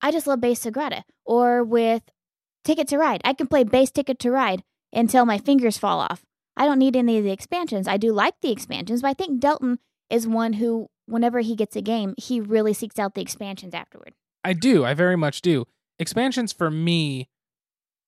I 0.00 0.12
just 0.12 0.26
love 0.26 0.40
base 0.40 0.64
Sagrada. 0.64 1.02
Or 1.24 1.64
with 1.64 2.02
Ticket 2.64 2.86
to 2.88 2.98
Ride, 2.98 3.22
I 3.24 3.32
can 3.32 3.48
play 3.48 3.64
base 3.64 3.90
Ticket 3.90 4.18
to 4.20 4.30
Ride 4.30 4.62
until 4.92 5.26
my 5.26 5.38
fingers 5.38 5.78
fall 5.78 6.00
off. 6.00 6.24
I 6.56 6.64
don't 6.64 6.78
need 6.78 6.96
any 6.96 7.18
of 7.18 7.24
the 7.24 7.32
expansions. 7.32 7.88
I 7.88 7.96
do 7.96 8.12
like 8.12 8.34
the 8.40 8.52
expansions, 8.52 9.02
but 9.02 9.08
I 9.08 9.14
think 9.14 9.40
Delton 9.40 9.78
is 10.10 10.28
one 10.28 10.54
who, 10.54 10.88
whenever 11.06 11.40
he 11.40 11.56
gets 11.56 11.76
a 11.76 11.82
game, 11.82 12.14
he 12.18 12.40
really 12.40 12.72
seeks 12.72 12.98
out 12.98 13.14
the 13.14 13.22
expansions 13.22 13.74
afterward. 13.74 14.14
I 14.44 14.52
do. 14.52 14.84
I 14.84 14.94
very 14.94 15.16
much 15.16 15.40
do. 15.40 15.66
Expansions 15.98 16.52
for 16.52 16.70
me 16.70 17.28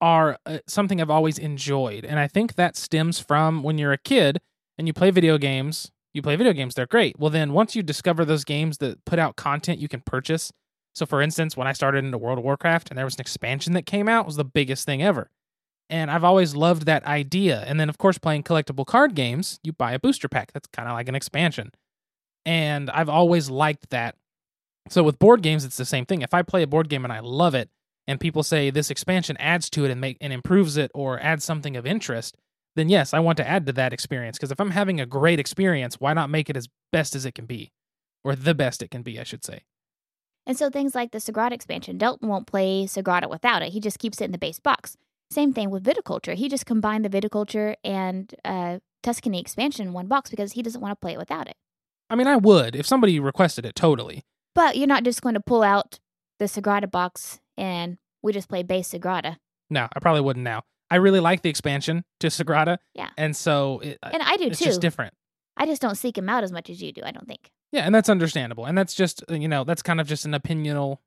are 0.01 0.39
uh, 0.47 0.59
something 0.67 1.01
I've 1.01 1.11
always 1.11 1.39
enjoyed. 1.39 2.05
And 2.05 2.19
I 2.19 2.29
think 2.29 2.55
that 2.55 2.77
stems 2.77 3.19
from 3.19 3.63
when 3.63 3.79
you're 3.79 3.93
a 3.93 3.99
kid 3.99 4.39
and 4.77 4.87
you 4.87 4.93
play 4.93 5.11
video 5.11 5.39
games. 5.39 5.91
You 6.15 6.23
play 6.23 6.37
video 6.37 6.53
games, 6.53 6.75
they're 6.75 6.87
great. 6.87 7.19
Well, 7.19 7.31
then 7.31 7.53
once 7.53 7.77
you 7.77 7.83
discover 7.83 8.25
those 8.25 8.45
games 8.45 8.79
that 8.79 9.05
put 9.05 9.19
out 9.19 9.37
content 9.37 9.79
you 9.79 9.89
can 9.89 10.01
purchase. 10.01 10.53
So, 10.95 11.07
for 11.07 11.23
instance, 11.23 11.57
when 11.57 11.67
I 11.67 11.73
started 11.73 12.05
into 12.05 12.19
World 12.19 12.39
of 12.39 12.45
Warcraft 12.45 12.91
and 12.91 12.99
there 12.99 13.05
was 13.05 13.15
an 13.15 13.21
expansion 13.21 13.73
that 13.75 13.87
came 13.87 14.09
out, 14.09 14.23
it 14.23 14.27
was 14.27 14.37
the 14.37 14.45
biggest 14.45 14.85
thing 14.85 15.03
ever. 15.03 15.31
And 15.91 16.11
I've 16.11 16.25
always 16.25 16.55
loved 16.55 16.87
that 16.87 17.05
idea. 17.05 17.63
And 17.67 17.79
then, 17.79 17.89
of 17.89 17.99
course, 17.99 18.19
playing 18.19 18.43
collectible 18.43 18.85
card 18.85 19.15
games, 19.15 19.61
you 19.63 19.73
buy 19.73 19.93
a 19.93 19.99
booster 19.99 20.29
pack. 20.29 20.53
That's 20.53 20.67
kind 20.73 20.89
of 20.89 20.95
like 20.95 21.09
an 21.09 21.15
expansion. 21.15 21.73
And 22.49 22.89
I've 22.89 23.11
always 23.11 23.51
liked 23.51 23.91
that. 23.91 24.15
So 24.89 25.03
with 25.03 25.19
board 25.19 25.43
games, 25.43 25.67
it's 25.67 25.77
the 25.77 25.85
same 25.85 26.07
thing. 26.07 26.23
If 26.23 26.33
I 26.33 26.41
play 26.41 26.63
a 26.63 26.67
board 26.67 26.89
game 26.89 27.05
and 27.05 27.13
I 27.13 27.21
love 27.21 27.55
it, 27.55 27.69
and 28.07 28.19
people 28.19 28.43
say 28.43 28.71
this 28.71 28.91
expansion 28.91 29.37
adds 29.39 29.69
to 29.69 29.85
it 29.85 29.91
and 29.91 30.01
make 30.01 30.17
and 30.23 30.33
improves 30.33 30.79
it 30.79 30.91
or 30.95 31.21
adds 31.21 31.45
something 31.45 31.77
of 31.77 31.85
interest, 31.85 32.39
then 32.75 32.89
yes, 32.89 33.13
I 33.13 33.19
want 33.19 33.37
to 33.37 33.47
add 33.47 33.67
to 33.67 33.73
that 33.75 33.93
experience. 33.93 34.39
Because 34.39 34.51
if 34.51 34.61
I'm 34.61 34.71
having 34.71 34.99
a 34.99 35.05
great 35.05 35.39
experience, 35.39 35.97
why 36.01 36.15
not 36.15 36.31
make 36.31 36.49
it 36.49 36.57
as 36.57 36.71
best 36.91 37.15
as 37.15 37.27
it 37.27 37.35
can 37.35 37.45
be, 37.45 37.71
or 38.25 38.35
the 38.35 38.55
best 38.55 38.83
it 38.83 38.91
can 38.91 39.03
be, 39.03 39.21
I 39.21 39.25
should 39.25 39.45
say. 39.45 39.65
And 40.47 40.57
so 40.57 40.71
things 40.71 40.95
like 40.95 41.11
the 41.11 41.19
Sagrada 41.19 41.53
expansion, 41.53 41.99
Delton 41.99 42.31
won't 42.31 42.47
play 42.47 42.87
Sagrada 42.87 43.29
without 43.29 43.61
it. 43.61 43.75
He 43.75 43.81
just 43.81 43.99
keeps 43.99 44.23
it 44.23 44.25
in 44.25 44.33
the 44.33 44.39
base 44.39 44.59
box. 44.59 44.97
Same 45.31 45.53
thing 45.53 45.69
with 45.69 45.85
viticulture. 45.85 46.33
He 46.33 46.49
just 46.49 46.65
combined 46.65 47.05
the 47.05 47.11
viticulture 47.11 47.75
and 47.85 48.35
uh, 48.43 48.79
Tuscany 49.03 49.39
expansion 49.39 49.89
in 49.89 49.93
one 49.93 50.07
box 50.07 50.31
because 50.31 50.53
he 50.53 50.63
doesn't 50.63 50.81
want 50.81 50.93
to 50.93 50.97
play 50.97 51.13
it 51.13 51.19
without 51.19 51.47
it. 51.47 51.57
I 52.11 52.14
mean, 52.16 52.27
I 52.27 52.37
would 52.37 52.75
if 52.77 52.87
somebody 52.87 53.21
requested 53.21 53.64
it 53.66 53.75
totally. 53.75 54.25
But 54.55 54.77
you're 54.77 54.87
not 54.87 55.05
just 55.05 55.23
going 55.23 55.35
to 55.35 55.40
pull 55.40 55.62
out 55.62 55.99
the 56.38 56.47
Sagrada 56.47 56.90
box 56.90 57.40
and 57.57 57.99
we 58.23 58.33
just 58.33 58.49
play 58.49 58.62
base 58.62 58.92
Sagrada. 58.92 59.37
No, 59.71 59.88
I 59.92 59.99
probably 60.01 60.23
wouldn't 60.23 60.44
now. 60.44 60.62
I 60.90 60.97
really 60.97 61.21
like 61.21 61.42
the 61.42 61.51
expansion 61.51 62.05
to 62.21 62.29
Sagrada. 62.29 62.79
Yeah. 62.94 63.11
And 63.18 63.37
so 63.37 63.81
it, 63.81 63.99
And 64.03 64.23
I 64.23 64.37
do 64.37 64.44
it's 64.44 64.59
too. 64.59 64.64
just 64.64 64.81
different. 64.81 65.14
I 65.57 65.66
just 65.66 65.83
don't 65.83 65.97
seek 65.97 66.16
him 66.16 66.29
out 66.29 66.44
as 66.44 66.53
much 66.53 66.71
as 66.71 66.81
you 66.81 66.92
do, 66.92 67.03
I 67.05 67.11
don't 67.11 67.27
think. 67.29 67.51
Yeah, 67.73 67.83
and 67.83 67.94
that's 67.94 68.09
understandable. 68.09 68.64
And 68.64 68.79
that's 68.79 68.94
just 68.94 69.23
uh, 69.31 69.35
you 69.35 69.49
know 69.49 69.64
that's 69.64 69.83
kind 69.83 70.01
of 70.01 70.07
just 70.07 70.25
an 70.25 70.33
opinional, 70.33 70.99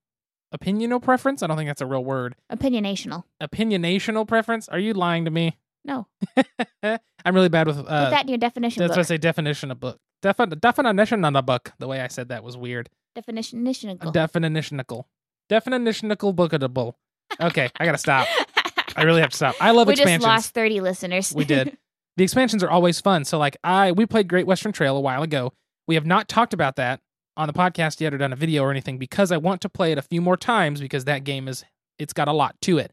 opinional 0.56 1.02
preference. 1.02 1.42
I 1.42 1.48
don't 1.48 1.58
think 1.58 1.70
that's 1.70 1.82
a 1.82 1.86
real 1.88 2.04
word. 2.04 2.36
Opinionational. 2.52 3.24
Opinionational 3.42 4.28
preference. 4.28 4.70
Are 4.70 4.78
you 4.78 4.94
lying 4.94 5.26
to 5.26 5.32
me? 5.32 5.58
No. 5.84 6.08
I'm 6.84 7.36
really 7.36 7.50
bad 7.50 7.66
with 7.66 7.80
uh, 7.80 7.82
Put 7.82 7.88
that 8.12 8.22
in 8.24 8.28
your 8.30 8.38
definition 8.38 8.82
That's 8.82 8.92
book. 8.92 8.98
why 8.98 9.02
I 9.02 9.04
say 9.04 9.18
definition 9.18 9.72
of 9.72 9.80
book. 9.80 10.00
Defi- 10.22 10.46
definition 10.46 11.26
on 11.26 11.36
a 11.36 11.42
book. 11.42 11.74
The 11.80 11.88
way 11.88 12.02
I 12.02 12.08
said 12.08 12.30
that 12.30 12.44
was 12.44 12.56
weird. 12.58 12.90
Definition. 13.16 13.64
Definitionical. 13.66 15.06
Definitionical 15.50 16.34
bookable. 16.34 16.94
Okay, 17.40 17.70
I 17.80 17.86
gotta 17.86 17.98
stop. 17.98 18.28
I 18.96 19.04
really 19.04 19.22
have 19.22 19.32
to 19.32 19.36
stop. 19.36 19.56
I 19.60 19.72
love 19.72 19.88
we 19.88 19.96
just 19.96 20.22
lost 20.22 20.54
30 20.54 20.82
listeners. 20.82 21.34
We 21.34 21.46
did. 21.46 21.78
the 22.18 22.24
expansions 22.24 22.64
are 22.64 22.70
always 22.70 23.02
fun. 23.02 23.26
So 23.26 23.38
like 23.38 23.58
I 23.64 23.92
we 23.92 24.06
played 24.06 24.28
Great 24.28 24.48
Western 24.48 24.72
Trail 24.72 24.96
a 24.98 25.02
while 25.02 25.24
ago. 25.24 25.54
We 25.88 25.96
have 25.96 26.06
not 26.06 26.28
talked 26.28 26.54
about 26.54 26.76
that 26.76 27.02
on 27.38 27.48
the 27.48 27.54
podcast 27.54 28.00
yet 28.00 28.14
or 28.14 28.18
done 28.18 28.34
a 28.34 28.38
video 28.38 28.64
or 28.64 28.72
anything 28.72 28.98
because 28.98 29.32
I 29.32 29.38
want 29.38 29.62
to 29.62 29.70
play 29.70 29.92
it 29.92 29.98
a 29.98 30.02
few 30.02 30.22
more 30.22 30.38
times 30.38 30.80
because 30.82 31.06
that 31.06 31.24
game 31.24 31.48
is 31.48 31.64
it's 31.98 32.14
got 32.14 32.28
a 32.28 32.34
lot 32.34 32.56
to 32.62 32.78
it. 32.78 32.92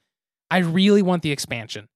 I 0.51 0.59
really 0.59 1.03
want 1.03 1.23
the 1.23 1.33
expansion. 1.33 1.88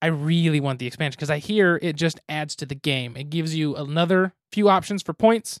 I 0.00 0.08
really 0.08 0.60
want 0.60 0.78
the 0.78 0.86
expansion 0.86 1.16
because 1.16 1.30
I 1.30 1.38
hear 1.38 1.78
it 1.82 1.96
just 1.96 2.20
adds 2.28 2.54
to 2.56 2.66
the 2.66 2.74
game. 2.74 3.16
It 3.16 3.30
gives 3.30 3.54
you 3.54 3.74
another 3.76 4.34
few 4.52 4.68
options 4.68 5.02
for 5.02 5.12
points 5.12 5.60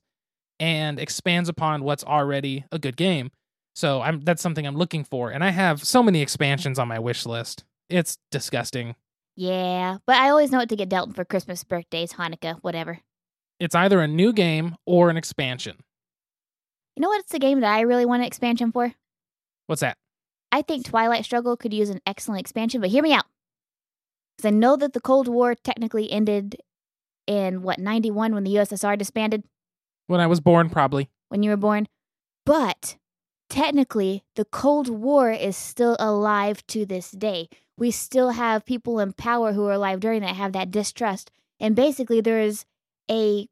and 0.58 0.98
expands 0.98 1.48
upon 1.48 1.82
what's 1.84 2.04
already 2.04 2.64
a 2.72 2.78
good 2.78 2.96
game. 2.96 3.30
So 3.74 4.00
I'm 4.00 4.20
that's 4.20 4.40
something 4.42 4.66
I'm 4.66 4.76
looking 4.76 5.04
for. 5.04 5.30
And 5.30 5.44
I 5.44 5.50
have 5.50 5.84
so 5.84 6.02
many 6.02 6.22
expansions 6.22 6.78
on 6.78 6.88
my 6.88 6.98
wish 6.98 7.26
list. 7.26 7.64
It's 7.90 8.18
disgusting. 8.30 8.96
yeah, 9.36 9.98
but 10.06 10.16
I 10.16 10.30
always 10.30 10.50
know 10.50 10.58
what 10.58 10.68
to 10.70 10.76
get 10.76 10.88
Delton 10.88 11.12
for 11.14 11.24
Christmas, 11.24 11.62
birthdays, 11.62 12.14
Hanukkah, 12.14 12.58
whatever. 12.62 13.00
It's 13.60 13.74
either 13.74 14.00
a 14.00 14.08
new 14.08 14.32
game 14.32 14.76
or 14.86 15.08
an 15.10 15.16
expansion. 15.16 15.76
You 16.96 17.02
know 17.02 17.08
what's 17.08 17.30
the 17.32 17.38
game 17.38 17.60
that 17.60 17.72
I 17.72 17.80
really 17.82 18.06
want 18.06 18.22
an 18.22 18.26
expansion 18.26 18.72
for? 18.72 18.92
What's 19.66 19.80
that? 19.82 19.96
I 20.52 20.62
think 20.62 20.86
Twilight 20.86 21.24
Struggle 21.24 21.56
could 21.56 21.74
use 21.74 21.90
an 21.90 22.00
excellent 22.06 22.40
expansion, 22.40 22.80
but 22.80 22.90
hear 22.90 23.02
me 23.02 23.12
out. 23.12 23.24
Because 24.36 24.48
I 24.48 24.56
know 24.56 24.76
that 24.76 24.94
the 24.94 25.00
Cold 25.00 25.28
War 25.28 25.54
technically 25.54 26.10
ended 26.10 26.56
in, 27.26 27.62
what, 27.62 27.78
91 27.78 28.34
when 28.34 28.44
the 28.44 28.54
USSR 28.54 28.96
disbanded, 28.98 29.44
When 30.06 30.20
I 30.20 30.26
was 30.26 30.40
born, 30.40 30.70
probably. 30.70 31.08
when 31.28 31.42
you 31.42 31.50
were 31.50 31.56
born. 31.56 31.86
But 32.44 32.96
technically, 33.50 34.24
the 34.36 34.44
Cold 34.44 34.88
War 34.88 35.30
is 35.30 35.56
still 35.56 35.96
alive 35.98 36.66
to 36.68 36.86
this 36.86 37.10
day. 37.10 37.48
We 37.78 37.90
still 37.90 38.30
have 38.30 38.64
people 38.64 38.98
in 39.00 39.12
power 39.12 39.52
who 39.52 39.66
are 39.66 39.72
alive 39.72 40.00
during 40.00 40.20
that 40.22 40.36
have 40.36 40.52
that 40.52 40.70
distrust. 40.70 41.30
And 41.60 41.74
basically, 41.76 42.20
there 42.20 42.40
is 42.40 42.64
a 43.10 43.48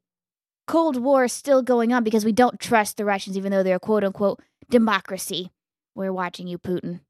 Cold 0.67 0.97
War 0.97 1.27
still 1.27 1.61
going 1.61 1.93
on 1.93 2.03
because 2.03 2.25
we 2.25 2.31
don't 2.31 2.59
trust 2.59 2.97
the 2.97 3.05
Russians, 3.05 3.37
even 3.37 3.51
though 3.51 3.61
they're 3.63 3.75
a 3.75 3.79
quote 3.79 4.03
unquote 4.03 4.41
democracy. 4.69 5.51
We're 5.93 6.13
watching 6.13 6.47
you, 6.47 6.57
Putin. 6.57 7.01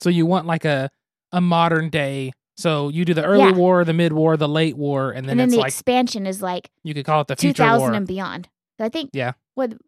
So 0.00 0.10
you 0.10 0.26
want 0.26 0.46
like 0.46 0.64
a 0.64 0.90
a 1.32 1.40
modern 1.40 1.90
day 1.90 2.32
So 2.60 2.90
you 2.90 3.04
do 3.06 3.14
the 3.14 3.24
early 3.24 3.38
Yeah. 3.40 3.52
war, 3.52 3.84
the 3.84 3.94
mid 3.94 4.12
war, 4.12 4.36
the 4.36 4.48
late 4.48 4.76
war, 4.76 5.12
and 5.12 5.24
then, 5.26 5.32
and 5.32 5.40
then 5.40 5.48
the 5.48 5.58
like 5.58 5.68
expansion 5.68 6.26
is 6.26 6.42
like 6.42 6.70
you 6.82 6.92
could 6.92 7.06
call 7.06 7.22
it 7.22 7.28
the 7.28 7.36
future 7.36 7.62
2000 7.62 7.80
war. 7.80 7.92
and 7.94 8.06
beyond. 8.06 8.48
So 8.78 8.84
I 8.84 8.88
think 8.90 9.10
Yeah. 9.14 9.32
would 9.56 9.78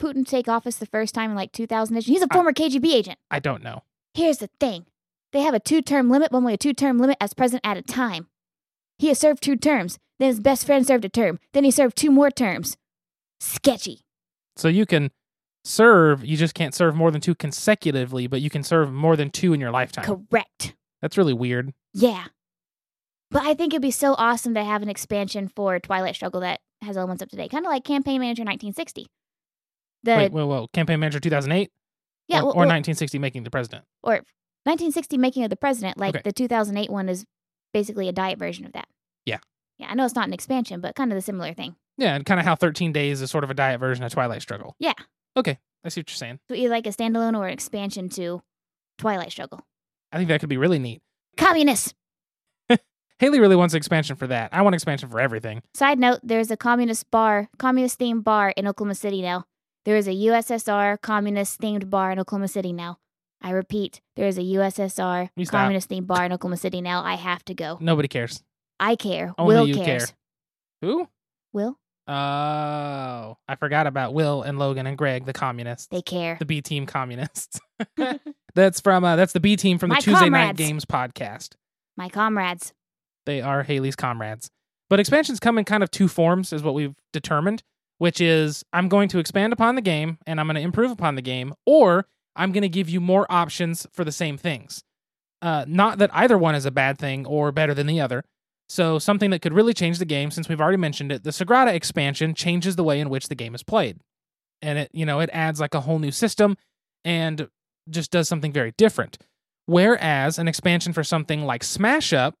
Putin 0.00 0.26
take 0.26 0.48
office 0.48 0.76
the 0.76 0.86
first 0.86 1.14
time 1.14 1.30
in 1.30 1.36
like 1.36 1.52
2000 1.52 1.96
-ish? 1.96 2.06
He's 2.06 2.22
a 2.22 2.28
former 2.32 2.52
KGB 2.52 2.92
agent. 2.94 3.18
I 3.30 3.38
don't 3.38 3.62
know. 3.62 3.82
Here's 4.14 4.38
the 4.38 4.48
thing. 4.58 4.86
They 5.32 5.42
have 5.42 5.54
a 5.54 5.60
two-term 5.60 6.10
limit, 6.10 6.32
one 6.32 6.42
way 6.44 6.54
a 6.54 6.56
two-term 6.56 6.98
limit 6.98 7.16
as 7.20 7.34
president 7.34 7.64
at 7.64 7.76
a 7.76 7.82
time. 7.82 8.26
He 8.98 9.08
has 9.08 9.18
served 9.18 9.42
two 9.42 9.56
terms. 9.56 9.98
Then 10.18 10.28
his 10.28 10.40
best 10.40 10.66
friend 10.66 10.84
served 10.84 11.04
a 11.04 11.08
term. 11.08 11.38
Then 11.52 11.62
he 11.62 11.70
served 11.70 11.96
two 11.96 12.10
more 12.10 12.30
terms. 12.30 12.76
Sketchy. 13.38 14.00
So 14.56 14.66
you 14.66 14.86
can 14.86 15.12
serve, 15.64 16.24
you 16.24 16.36
just 16.36 16.54
can't 16.54 16.74
serve 16.74 16.96
more 16.96 17.12
than 17.12 17.20
two 17.20 17.34
consecutively, 17.36 18.26
but 18.26 18.40
you 18.40 18.50
can 18.50 18.64
serve 18.64 18.92
more 18.92 19.14
than 19.14 19.30
two 19.30 19.52
in 19.52 19.60
your 19.60 19.70
lifetime. 19.70 20.04
Correct. 20.04 20.74
That's 21.02 21.16
really 21.16 21.32
weird. 21.34 21.72
Yeah. 21.94 22.26
But 23.30 23.42
I 23.42 23.54
think 23.54 23.72
it'd 23.72 23.82
be 23.82 23.90
so 23.90 24.14
awesome 24.16 24.54
to 24.54 24.64
have 24.64 24.82
an 24.82 24.88
expansion 24.88 25.48
for 25.48 25.78
Twilight 25.78 26.14
Struggle 26.14 26.40
that 26.40 26.60
has 26.82 26.96
elements 26.96 27.22
up 27.22 27.28
to 27.30 27.36
date, 27.36 27.50
kind 27.50 27.66
of 27.66 27.70
like 27.70 27.84
Campaign 27.84 28.20
Manager 28.20 28.42
1960. 28.42 29.06
The 30.04 30.16
Wait, 30.16 30.32
whoa, 30.32 30.46
whoa. 30.46 30.68
Campaign 30.72 31.00
Manager 31.00 31.20
2008? 31.20 31.70
yeah, 32.28 32.38
or, 32.38 32.42
well- 32.42 32.46
or 32.52 32.56
well, 32.60 32.68
1960 32.68 33.18
Making 33.18 33.42
the 33.44 33.50
President. 33.50 33.84
or 34.02 34.12
1960 34.64 35.18
Making 35.18 35.44
of 35.44 35.50
the 35.50 35.56
President. 35.56 35.98
Like 35.98 36.14
Okay. 36.16 36.22
the 36.24 36.32
2008 36.32 36.90
one 36.90 37.08
is 37.08 37.24
basically 37.72 38.08
a 38.08 38.12
diet 38.12 38.38
version 38.38 38.64
of 38.64 38.72
that. 38.72 38.88
Yeah. 39.26 39.38
Yeah, 39.78 39.88
I 39.90 39.94
know 39.94 40.04
it's 40.04 40.14
not 40.14 40.26
an 40.26 40.32
expansion, 40.32 40.80
but 40.80 40.94
kind 40.94 41.12
of 41.12 41.16
the 41.16 41.22
similar 41.22 41.52
thing. 41.54 41.76
Yeah, 41.98 42.14
and 42.14 42.24
kind 42.24 42.38
of 42.40 42.46
how 42.46 42.54
13 42.54 42.92
Days 42.92 43.20
is 43.22 43.30
sort 43.30 43.44
of 43.44 43.50
a 43.50 43.54
diet 43.54 43.80
version 43.80 44.04
of 44.04 44.12
Twilight 44.12 44.40
Struggle. 44.42 44.74
Yeah. 44.78 44.94
Okay, 45.36 45.58
I 45.84 45.88
see 45.88 46.00
what 46.00 46.10
you're 46.10 46.16
saying. 46.16 46.38
So 46.48 46.54
either 46.54 46.70
like 46.70 46.86
a 46.86 46.90
standalone 46.90 47.36
or 47.36 47.46
an 47.46 47.52
expansion 47.52 48.08
to 48.10 48.40
Twilight 48.98 49.32
Struggle. 49.32 49.66
I 50.12 50.16
think 50.16 50.28
that 50.28 50.40
could 50.40 50.48
be 50.48 50.56
really 50.56 50.78
neat. 50.78 51.02
Communists. 51.36 51.94
Haley 53.18 53.40
really 53.40 53.56
wants 53.56 53.74
expansion 53.74 54.16
for 54.16 54.26
that. 54.26 54.50
I 54.52 54.62
want 54.62 54.74
expansion 54.74 55.08
for 55.08 55.20
everything. 55.20 55.62
Side 55.74 55.98
note: 55.98 56.20
There's 56.22 56.50
a 56.50 56.56
communist 56.56 57.10
bar, 57.10 57.48
communist 57.58 57.98
themed 57.98 58.24
bar 58.24 58.52
in 58.56 58.66
Oklahoma 58.66 58.94
City 58.94 59.22
now. 59.22 59.44
There 59.84 59.96
is 59.96 60.08
a 60.08 60.12
USSR 60.12 61.00
communist 61.00 61.60
themed 61.60 61.88
bar 61.88 62.10
in 62.10 62.18
Oklahoma 62.18 62.48
City 62.48 62.72
now. 62.72 62.98
I 63.40 63.50
repeat, 63.50 64.00
there 64.16 64.26
is 64.26 64.36
a 64.36 64.42
USSR 64.42 65.30
communist 65.48 65.88
themed 65.88 66.08
bar 66.08 66.24
in 66.24 66.32
Oklahoma 66.32 66.56
City 66.56 66.80
now. 66.80 67.04
I 67.04 67.14
have 67.14 67.44
to 67.44 67.54
go. 67.54 67.78
Nobody 67.80 68.08
cares. 68.08 68.42
I 68.80 68.96
care. 68.96 69.32
Only 69.38 69.54
Will 69.54 69.74
cares. 69.74 70.06
care. 70.06 70.16
Who? 70.82 71.08
Will 71.52 71.78
Oh, 72.08 73.36
I 73.46 73.56
forgot 73.58 73.86
about 73.86 74.14
Will 74.14 74.42
and 74.42 74.58
Logan 74.58 74.86
and 74.86 74.96
Greg, 74.96 75.26
the 75.26 75.34
communists. 75.34 75.88
they 75.88 76.00
care? 76.00 76.36
the 76.38 76.46
B 76.46 76.62
team 76.62 76.86
communists. 76.86 77.60
that's 78.54 78.80
from 78.80 79.04
uh, 79.04 79.16
that's 79.16 79.34
the 79.34 79.40
B 79.40 79.56
team 79.56 79.78
from 79.78 79.90
the 79.90 79.96
My 79.96 80.00
Tuesday 80.00 80.30
Night 80.30 80.38
comrades. 80.38 80.58
Games 80.58 80.84
podcast. 80.86 81.50
My 81.96 82.08
comrades. 82.08 82.72
They 83.26 83.42
are 83.42 83.62
Haley's 83.62 83.96
comrades. 83.96 84.50
But 84.88 85.00
expansions 85.00 85.38
come 85.38 85.58
in 85.58 85.66
kind 85.66 85.82
of 85.82 85.90
two 85.90 86.08
forms, 86.08 86.50
is 86.52 86.62
what 86.62 86.72
we've 86.72 86.94
determined, 87.12 87.62
which 87.98 88.22
is 88.22 88.64
I'm 88.72 88.88
going 88.88 89.10
to 89.10 89.18
expand 89.18 89.52
upon 89.52 89.74
the 89.74 89.82
game 89.82 90.16
and 90.26 90.40
I'm 90.40 90.46
going 90.46 90.54
to 90.54 90.62
improve 90.62 90.90
upon 90.90 91.14
the 91.14 91.22
game, 91.22 91.52
or 91.66 92.06
I'm 92.34 92.52
going 92.52 92.62
to 92.62 92.70
give 92.70 92.88
you 92.88 93.00
more 93.00 93.26
options 93.28 93.86
for 93.92 94.04
the 94.04 94.12
same 94.12 94.38
things. 94.38 94.82
Uh, 95.42 95.66
not 95.68 95.98
that 95.98 96.10
either 96.14 96.38
one 96.38 96.54
is 96.54 96.64
a 96.64 96.70
bad 96.70 96.98
thing 96.98 97.26
or 97.26 97.52
better 97.52 97.74
than 97.74 97.86
the 97.86 98.00
other. 98.00 98.24
So, 98.68 98.98
something 98.98 99.30
that 99.30 99.40
could 99.40 99.54
really 99.54 99.72
change 99.72 99.98
the 99.98 100.04
game, 100.04 100.30
since 100.30 100.48
we've 100.48 100.60
already 100.60 100.76
mentioned 100.76 101.10
it, 101.10 101.24
the 101.24 101.30
Sagrada 101.30 101.72
expansion 101.72 102.34
changes 102.34 102.76
the 102.76 102.84
way 102.84 103.00
in 103.00 103.08
which 103.08 103.28
the 103.28 103.34
game 103.34 103.54
is 103.54 103.62
played. 103.62 103.98
And 104.60 104.78
it, 104.78 104.90
you 104.92 105.06
know, 105.06 105.20
it 105.20 105.30
adds 105.32 105.60
like 105.60 105.74
a 105.74 105.80
whole 105.80 105.98
new 105.98 106.10
system 106.10 106.56
and 107.04 107.48
just 107.88 108.10
does 108.10 108.28
something 108.28 108.52
very 108.52 108.72
different. 108.76 109.18
Whereas 109.66 110.38
an 110.38 110.48
expansion 110.48 110.92
for 110.92 111.04
something 111.04 111.44
like 111.44 111.64
Smash 111.64 112.12
Up 112.12 112.34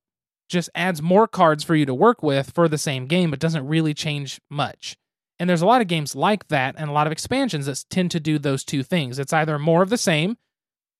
just 0.48 0.70
adds 0.74 1.02
more 1.02 1.28
cards 1.28 1.62
for 1.62 1.74
you 1.74 1.86
to 1.86 1.94
work 1.94 2.22
with 2.22 2.50
for 2.50 2.68
the 2.68 2.78
same 2.78 3.06
game, 3.06 3.30
but 3.30 3.38
doesn't 3.38 3.66
really 3.66 3.94
change 3.94 4.40
much. 4.50 4.96
And 5.38 5.48
there's 5.48 5.62
a 5.62 5.66
lot 5.66 5.80
of 5.80 5.88
games 5.88 6.16
like 6.16 6.48
that 6.48 6.74
and 6.78 6.90
a 6.90 6.92
lot 6.92 7.06
of 7.06 7.12
expansions 7.12 7.66
that 7.66 7.84
tend 7.90 8.10
to 8.10 8.20
do 8.20 8.38
those 8.38 8.64
two 8.64 8.82
things. 8.82 9.18
It's 9.18 9.32
either 9.32 9.58
more 9.58 9.82
of 9.82 9.90
the 9.90 9.98
same 9.98 10.36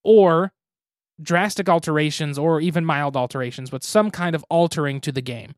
or 0.04 0.52
drastic 1.20 1.68
alterations 1.68 2.38
or 2.38 2.60
even 2.60 2.84
mild 2.84 3.16
alterations, 3.16 3.70
but 3.70 3.82
some 3.82 4.10
kind 4.10 4.34
of 4.34 4.44
altering 4.48 5.00
to 5.00 5.12
the 5.12 5.20
game. 5.20 5.54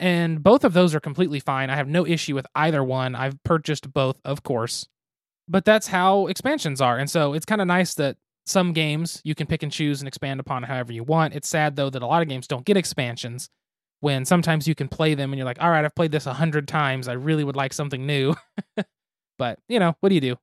And 0.00 0.42
both 0.42 0.64
of 0.64 0.72
those 0.72 0.94
are 0.94 1.00
completely 1.00 1.40
fine. 1.40 1.70
I 1.70 1.76
have 1.76 1.88
no 1.88 2.06
issue 2.06 2.34
with 2.34 2.46
either 2.54 2.84
one. 2.84 3.14
I've 3.14 3.42
purchased 3.42 3.92
both, 3.92 4.20
of 4.24 4.42
course. 4.42 4.86
But 5.48 5.64
that's 5.64 5.88
how 5.88 6.26
expansions 6.26 6.80
are. 6.80 6.98
And 6.98 7.10
so 7.10 7.34
it's 7.34 7.46
kind 7.46 7.60
of 7.60 7.66
nice 7.66 7.94
that 7.94 8.16
some 8.46 8.72
games 8.72 9.20
you 9.24 9.34
can 9.34 9.46
pick 9.46 9.62
and 9.62 9.72
choose 9.72 10.00
and 10.00 10.08
expand 10.08 10.40
upon 10.40 10.62
however 10.62 10.92
you 10.92 11.02
want. 11.02 11.34
It's 11.34 11.48
sad 11.48 11.76
though 11.76 11.90
that 11.90 12.02
a 12.02 12.06
lot 12.06 12.22
of 12.22 12.28
games 12.28 12.46
don't 12.46 12.64
get 12.64 12.76
expansions 12.76 13.50
when 14.00 14.24
sometimes 14.24 14.68
you 14.68 14.74
can 14.74 14.88
play 14.88 15.14
them 15.14 15.32
and 15.32 15.38
you're 15.38 15.46
like, 15.46 15.60
all 15.60 15.70
right, 15.70 15.84
I've 15.84 15.94
played 15.94 16.12
this 16.12 16.26
a 16.26 16.34
hundred 16.34 16.68
times. 16.68 17.08
I 17.08 17.14
really 17.14 17.44
would 17.44 17.56
like 17.56 17.72
something 17.72 18.06
new. 18.06 18.34
but, 19.38 19.58
you 19.68 19.80
know, 19.80 19.96
what 20.00 20.10
do 20.10 20.14
you 20.14 20.20
do? 20.20 20.36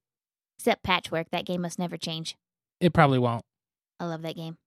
Except 0.59 0.83
Patchwork. 0.83 1.27
That 1.31 1.45
game 1.45 1.61
must 1.61 1.79
never 1.79 1.97
change. 1.97 2.35
It 2.81 2.93
probably 2.93 3.19
won't. 3.19 3.45
I 3.99 4.05
love 4.05 4.21
that 4.23 4.35
game. 4.35 4.57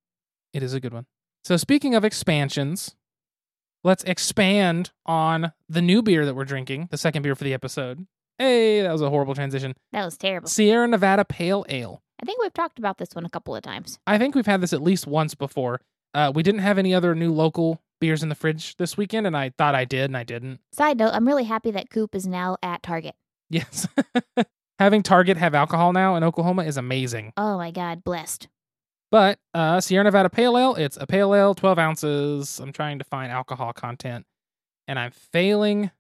It 0.53 0.62
is 0.62 0.75
a 0.75 0.81
good 0.81 0.93
one. 0.93 1.07
So, 1.45 1.57
speaking 1.57 1.95
of 1.95 2.05
expansions, 2.05 2.95
let's 3.85 4.05
expand 4.05 4.91
on 5.07 5.53
the 5.69 5.83
new 5.83 6.03
beer 6.03 6.27
that 6.27 6.35
we're 6.35 6.45
drinking, 6.45 6.88
the 6.91 6.99
second 6.99 7.23
beer 7.23 7.35
for 7.35 7.45
the 7.45 7.55
episode. 7.55 8.07
Hey, 8.38 8.83
that 8.83 8.93
was 8.93 9.03
a 9.03 9.11
horrible 9.11 9.35
transition. 9.35 9.75
That 9.93 10.05
was 10.05 10.17
terrible. 10.17 10.49
Sierra 10.49 10.87
Nevada 10.87 11.25
Pale 11.25 11.67
Ale. 11.69 12.03
I 12.21 12.27
think 12.27 12.41
we've 12.41 12.53
talked 12.53 12.79
about 12.79 12.99
this 12.99 13.14
one 13.14 13.25
a 13.25 13.31
couple 13.31 13.55
of 13.55 13.62
times. 13.62 13.99
I 14.07 14.19
think 14.19 14.35
we've 14.35 14.47
had 14.47 14.61
this 14.61 14.73
at 14.73 14.83
least 14.83 15.07
once 15.07 15.35
before. 15.35 15.81
Uh, 16.14 16.33
we 16.35 16.43
didn't 16.43 16.61
have 16.61 16.79
any 16.79 16.95
other 16.95 17.14
new 17.14 17.33
local 17.33 17.81
beers 18.01 18.23
in 18.23 18.29
the 18.29 18.35
fridge 18.35 18.77
this 18.77 18.97
weekend, 18.97 19.27
and 19.27 19.37
I 19.37 19.51
thought 19.57 19.75
I 19.75 19.85
did, 19.85 20.05
and 20.05 20.17
I 20.17 20.25
didn't. 20.25 20.61
Side 20.73 20.99
note: 20.99 21.11
I'm 21.12 21.27
really 21.27 21.45
happy 21.45 21.71
that 21.73 21.91
Coop 21.91 22.14
is 22.14 22.27
now 22.27 22.57
at 22.62 22.83
Target. 22.83 23.14
Yes. 23.51 23.87
Having 24.79 25.03
Target 25.03 25.37
have 25.37 25.55
alcohol 25.55 25.93
now 25.93 26.14
in 26.14 26.23
Oklahoma 26.23 26.62
is 26.64 26.77
amazing. 26.77 27.33
Oh 27.37 27.57
my 27.57 27.71
God, 27.71 28.05
blessed. 28.05 28.49
But 29.11 29.38
uh, 29.55 29.81
Sierra 29.81 30.05
Nevada 30.05 30.29
Pale 30.29 30.59
Ale, 30.59 30.75
it's 30.75 30.97
a 31.01 31.07
pale 31.07 31.35
ale, 31.35 31.55
12 31.55 31.79
ounces. 31.79 32.61
I'm 32.61 32.73
trying 32.73 32.99
to 32.99 33.05
find 33.05 33.33
alcohol 33.33 33.73
content, 33.73 34.27
and 34.87 34.99
I'm 34.99 35.12
failing. 35.12 35.90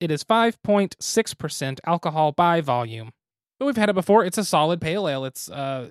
It 0.00 0.10
is 0.10 0.22
5.6% 0.24 1.78
alcohol 1.86 2.32
by 2.32 2.60
volume. 2.60 3.10
But 3.58 3.66
we've 3.66 3.76
had 3.76 3.88
it 3.88 3.94
before. 3.94 4.24
It's 4.24 4.38
a 4.38 4.44
solid 4.44 4.80
pale 4.80 5.08
ale. 5.08 5.24
It's, 5.24 5.50
uh, 5.50 5.90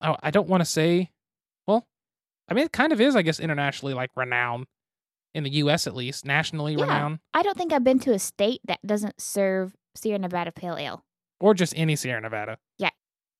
oh, 0.00 0.16
I 0.22 0.30
don't 0.30 0.48
want 0.48 0.60
to 0.60 0.64
say, 0.64 1.10
well, 1.66 1.86
I 2.48 2.54
mean, 2.54 2.64
it 2.64 2.72
kind 2.72 2.92
of 2.92 3.00
is, 3.00 3.16
I 3.16 3.22
guess, 3.22 3.40
internationally 3.40 3.94
like 3.94 4.10
renowned 4.16 4.66
in 5.34 5.44
the 5.44 5.50
U.S. 5.50 5.86
at 5.86 5.96
least, 5.96 6.24
nationally 6.24 6.74
Yeah. 6.74 6.82
renowned, 6.84 7.18
I 7.34 7.42
don't 7.42 7.56
think 7.56 7.72
I've 7.72 7.84
been 7.84 7.98
to 8.00 8.12
a 8.12 8.18
state 8.18 8.60
that 8.66 8.78
doesn't 8.86 9.20
serve 9.20 9.74
Sierra 9.94 10.18
Nevada 10.18 10.52
Pale 10.52 10.76
Ale. 10.76 11.04
or 11.40 11.54
just 11.54 11.72
any 11.76 11.96
Sierra 11.96 12.20
Nevada. 12.20 12.56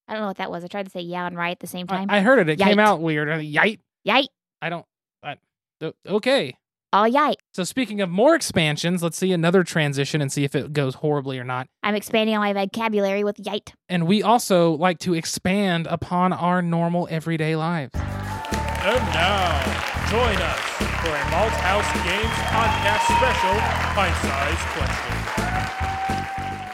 I 0.07 0.13
don't 0.13 0.21
know 0.21 0.27
what 0.27 0.37
that 0.37 0.49
was. 0.51 0.63
I 0.63 0.67
tried 0.67 0.85
to 0.85 0.91
say 0.91 1.01
yeah 1.01 1.25
and 1.27 1.35
right 1.37 1.51
at 1.51 1.59
the 1.59 1.67
same 1.67 1.85
time. 1.87 2.09
I, 2.09 2.17
I 2.17 2.21
heard 2.21 2.39
it. 2.39 2.47
It 2.49 2.59
came 2.59 2.79
out 2.79 3.01
weird. 3.01 3.27
Yite. 3.29 3.79
Yite. 4.07 4.27
I 4.61 4.69
don't. 4.69 4.85
I, 5.23 5.35
o- 5.81 5.93
okay. 6.07 6.55
All 6.91 7.09
yite. 7.09 7.35
So 7.55 7.63
speaking 7.63 8.01
of 8.01 8.09
more 8.09 8.35
expansions, 8.35 9.01
let's 9.01 9.17
see 9.17 9.31
another 9.31 9.63
transition 9.63 10.21
and 10.21 10.31
see 10.31 10.43
if 10.43 10.53
it 10.53 10.73
goes 10.73 10.93
horribly 10.95 11.39
or 11.39 11.43
not. 11.43 11.67
I'm 11.81 11.95
expanding 11.95 12.35
on 12.35 12.41
my 12.41 12.53
vocabulary 12.53 13.23
with 13.23 13.37
yite. 13.37 13.73
And 13.89 14.05
we 14.05 14.21
also 14.21 14.73
like 14.73 14.99
to 14.99 15.15
expand 15.15 15.87
upon 15.87 16.33
our 16.33 16.61
normal 16.61 17.07
everyday 17.09 17.55
lives. 17.55 17.91
And 17.95 19.01
now, 19.15 19.63
join 20.11 20.35
us 20.37 20.59
for 21.01 21.09
a 21.09 21.23
Malthaus 21.31 21.87
Games 22.03 22.37
podcast 22.51 23.05
special 23.17 23.55
bite-sized 23.95 24.67
question. 24.77 25.17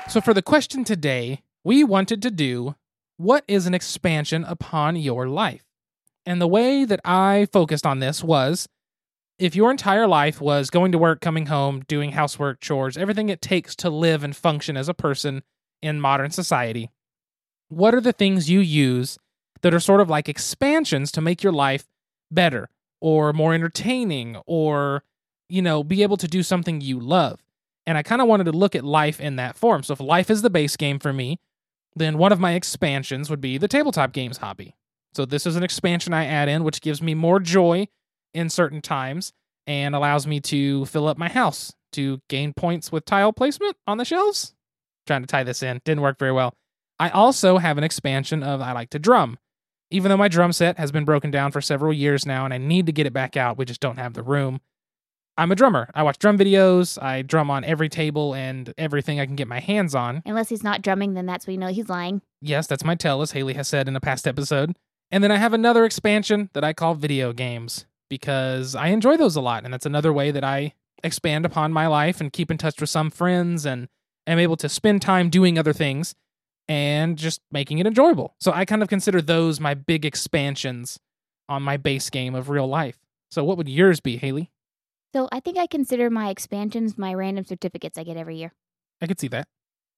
So 0.09 0.19
for 0.19 0.33
the 0.33 0.41
question 0.41 0.83
today, 0.83 1.43
we 1.63 1.83
wanted 1.83 2.21
to 2.23 2.31
do 2.31 2.75
what 3.19 3.43
is 3.49 3.67
an 3.67 3.73
expansion 3.73 4.45
upon 4.45 4.95
your 4.95 5.27
life? 5.27 5.65
And 6.25 6.39
the 6.39 6.47
way 6.47 6.85
that 6.85 7.01
I 7.03 7.49
focused 7.51 7.85
on 7.85 7.99
this 7.99 8.23
was 8.23 8.69
if 9.37 9.57
your 9.57 9.71
entire 9.71 10.07
life 10.07 10.39
was 10.39 10.69
going 10.69 10.93
to 10.93 10.97
work, 10.97 11.19
coming 11.19 11.47
home, 11.47 11.81
doing 11.81 12.13
housework, 12.13 12.61
chores, 12.61 12.95
everything 12.95 13.27
it 13.27 13.41
takes 13.41 13.75
to 13.75 13.89
live 13.89 14.23
and 14.23 14.33
function 14.33 14.77
as 14.77 14.87
a 14.87 14.93
person 14.93 15.43
in 15.81 15.99
modern 15.99 16.31
society, 16.31 16.91
what 17.67 17.93
are 17.93 17.99
the 17.99 18.13
things 18.13 18.49
you 18.49 18.61
use 18.61 19.17
that 19.63 19.73
are 19.73 19.81
sort 19.81 19.99
of 19.99 20.09
like 20.09 20.29
expansions 20.29 21.11
to 21.11 21.19
make 21.19 21.43
your 21.43 21.51
life 21.51 21.87
better 22.31 22.69
or 23.01 23.33
more 23.33 23.53
entertaining 23.53 24.37
or, 24.45 25.03
you 25.49 25.61
know, 25.61 25.83
be 25.83 26.03
able 26.03 26.17
to 26.17 26.27
do 26.27 26.41
something 26.41 26.79
you 26.79 26.97
love? 26.97 27.43
And 27.85 27.97
I 27.97 28.03
kind 28.03 28.21
of 28.21 28.29
wanted 28.29 28.45
to 28.45 28.53
look 28.53 28.75
at 28.75 28.85
life 28.85 29.19
in 29.19 29.35
that 29.35 29.57
form. 29.57 29.83
So 29.83 29.91
if 29.91 29.99
life 29.99 30.29
is 30.29 30.41
the 30.41 30.49
base 30.49 30.77
game 30.77 30.99
for 30.99 31.11
me, 31.11 31.37
then 31.99 32.17
one 32.17 32.31
of 32.31 32.39
my 32.39 32.53
expansions 32.53 33.29
would 33.29 33.41
be 33.41 33.57
the 33.57 33.67
tabletop 33.67 34.11
games 34.11 34.37
hobby. 34.37 34.75
So 35.13 35.25
this 35.25 35.45
is 35.45 35.55
an 35.55 35.63
expansion 35.63 36.13
I 36.13 36.25
add 36.25 36.49
in, 36.49 36.63
which 36.63 36.81
gives 36.81 37.01
me 37.01 37.13
more 37.13 37.39
joy 37.39 37.87
in 38.33 38.49
certain 38.49 38.81
times 38.81 39.33
and 39.67 39.95
allows 39.95 40.27
me 40.27 40.39
to 40.41 40.85
fill 40.85 41.07
up 41.07 41.17
my 41.17 41.29
house 41.29 41.73
to 41.93 42.21
gain 42.29 42.53
points 42.53 42.91
with 42.91 43.05
tile 43.05 43.33
placement 43.33 43.75
on 43.87 43.97
the 43.97 44.05
shelves. 44.05 44.53
Trying 45.07 45.21
to 45.21 45.27
tie 45.27 45.43
this 45.43 45.63
in, 45.63 45.81
didn't 45.85 46.01
work 46.01 46.19
very 46.19 46.31
well. 46.31 46.53
I 46.99 47.09
also 47.09 47.57
have 47.57 47.77
an 47.77 47.83
expansion 47.83 48.43
of 48.43 48.61
I 48.61 48.73
like 48.73 48.89
to 48.91 48.99
drum. 48.99 49.37
Even 49.91 50.09
though 50.09 50.17
my 50.17 50.27
drum 50.27 50.53
set 50.53 50.77
has 50.77 50.91
been 50.91 51.05
broken 51.05 51.31
down 51.31 51.51
for 51.51 51.61
several 51.61 51.91
years 51.91 52.25
now 52.25 52.45
and 52.45 52.53
I 52.53 52.59
need 52.59 52.85
to 52.85 52.91
get 52.91 53.07
it 53.07 53.13
back 53.13 53.35
out, 53.35 53.57
we 53.57 53.65
just 53.65 53.79
don't 53.79 53.97
have 53.97 54.13
the 54.13 54.21
room. 54.21 54.61
I'm 55.39 55.53
a 55.53 55.55
drummer. 55.55 55.89
I 55.95 56.03
watch 56.03 56.19
drum 56.19 56.37
videos. 56.37 57.01
I 57.01 57.21
drum 57.21 57.49
on 57.49 57.63
every 57.63 57.87
table 57.87 58.35
and 58.35 58.73
everything 58.77 59.21
I 59.21 59.25
can 59.25 59.37
get 59.37 59.47
my 59.47 59.61
hands 59.61 59.95
on. 59.95 60.21
Unless 60.25 60.49
he's 60.49 60.65
not 60.65 60.81
drumming, 60.81 61.13
then 61.13 61.25
that's 61.25 61.47
when 61.47 61.53
you 61.53 61.59
know 61.61 61.69
he's 61.69 61.87
lying. 61.87 62.21
Yes, 62.41 62.67
that's 62.67 62.83
my 62.83 62.95
tell, 62.95 63.21
as 63.21 63.31
Haley 63.31 63.53
has 63.53 63.69
said 63.69 63.87
in 63.87 63.95
a 63.95 64.01
past 64.01 64.27
episode. 64.27 64.75
And 65.11 65.23
then 65.23 65.31
I 65.31 65.37
have 65.37 65.53
another 65.53 65.85
expansion 65.85 66.49
that 66.51 66.65
I 66.65 66.73
call 66.73 66.93
video 66.93 67.31
games 67.31 67.85
because 68.09 68.75
I 68.75 68.87
enjoy 68.87 69.15
those 69.15 69.37
a 69.37 69.41
lot. 69.41 69.63
And 69.63 69.73
that's 69.73 69.85
another 69.85 70.11
way 70.11 70.31
that 70.31 70.43
I 70.43 70.73
expand 71.05 71.45
upon 71.45 71.71
my 71.71 71.87
life 71.87 72.19
and 72.19 72.33
keep 72.33 72.51
in 72.51 72.57
touch 72.57 72.81
with 72.81 72.89
some 72.89 73.09
friends 73.09 73.65
and 73.65 73.87
am 74.27 74.39
able 74.39 74.57
to 74.57 74.67
spend 74.67 75.01
time 75.01 75.29
doing 75.29 75.57
other 75.57 75.71
things 75.71 76.15
and 76.67 77.17
just 77.17 77.39
making 77.49 77.77
it 77.77 77.87
enjoyable. 77.87 78.35
So 78.41 78.51
I 78.51 78.65
kind 78.65 78.83
of 78.83 78.89
consider 78.89 79.21
those 79.21 79.61
my 79.61 79.73
big 79.73 80.05
expansions 80.05 80.99
on 81.47 81.63
my 81.63 81.77
base 81.77 82.09
game 82.09 82.35
of 82.35 82.49
real 82.49 82.67
life. 82.67 82.99
So 83.31 83.45
what 83.45 83.55
would 83.55 83.69
yours 83.69 84.01
be, 84.01 84.17
Haley? 84.17 84.51
So 85.13 85.27
I 85.31 85.39
think 85.39 85.57
I 85.57 85.65
consider 85.67 86.09
my 86.09 86.29
expansions 86.29 86.97
my 86.97 87.13
random 87.13 87.45
certificates 87.45 87.97
I 87.97 88.03
get 88.03 88.17
every 88.17 88.37
year. 88.37 88.53
I 89.01 89.07
could 89.07 89.19
see 89.19 89.27
that. 89.29 89.47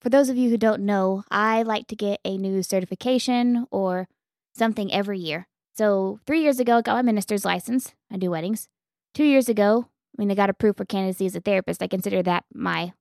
For 0.01 0.09
those 0.09 0.29
of 0.29 0.37
you 0.37 0.49
who 0.49 0.57
don't 0.57 0.81
know, 0.83 1.23
I 1.29 1.63
like 1.63 1.87
to 1.87 1.95
get 1.95 2.19
a 2.25 2.37
new 2.37 2.63
certification 2.63 3.67
or 3.71 4.07
something 4.55 4.91
every 4.91 5.19
year. 5.19 5.47
So 5.75 6.19
three 6.25 6.41
years 6.41 6.59
ago, 6.59 6.77
I 6.77 6.81
got 6.81 6.95
my 6.95 7.01
minister's 7.01 7.45
license. 7.45 7.93
I 8.11 8.17
do 8.17 8.31
weddings. 8.31 8.67
Two 9.13 9.23
years 9.25 9.47
ago, 9.49 9.87
I 10.17 10.21
mean, 10.21 10.31
I 10.31 10.35
got 10.35 10.49
approved 10.49 10.77
for 10.77 10.85
candidacy 10.85 11.25
as 11.25 11.35
a 11.35 11.39
therapist. 11.41 11.83
I 11.83 11.87
consider 11.87 12.23
that 12.23 12.45
my 12.53 12.93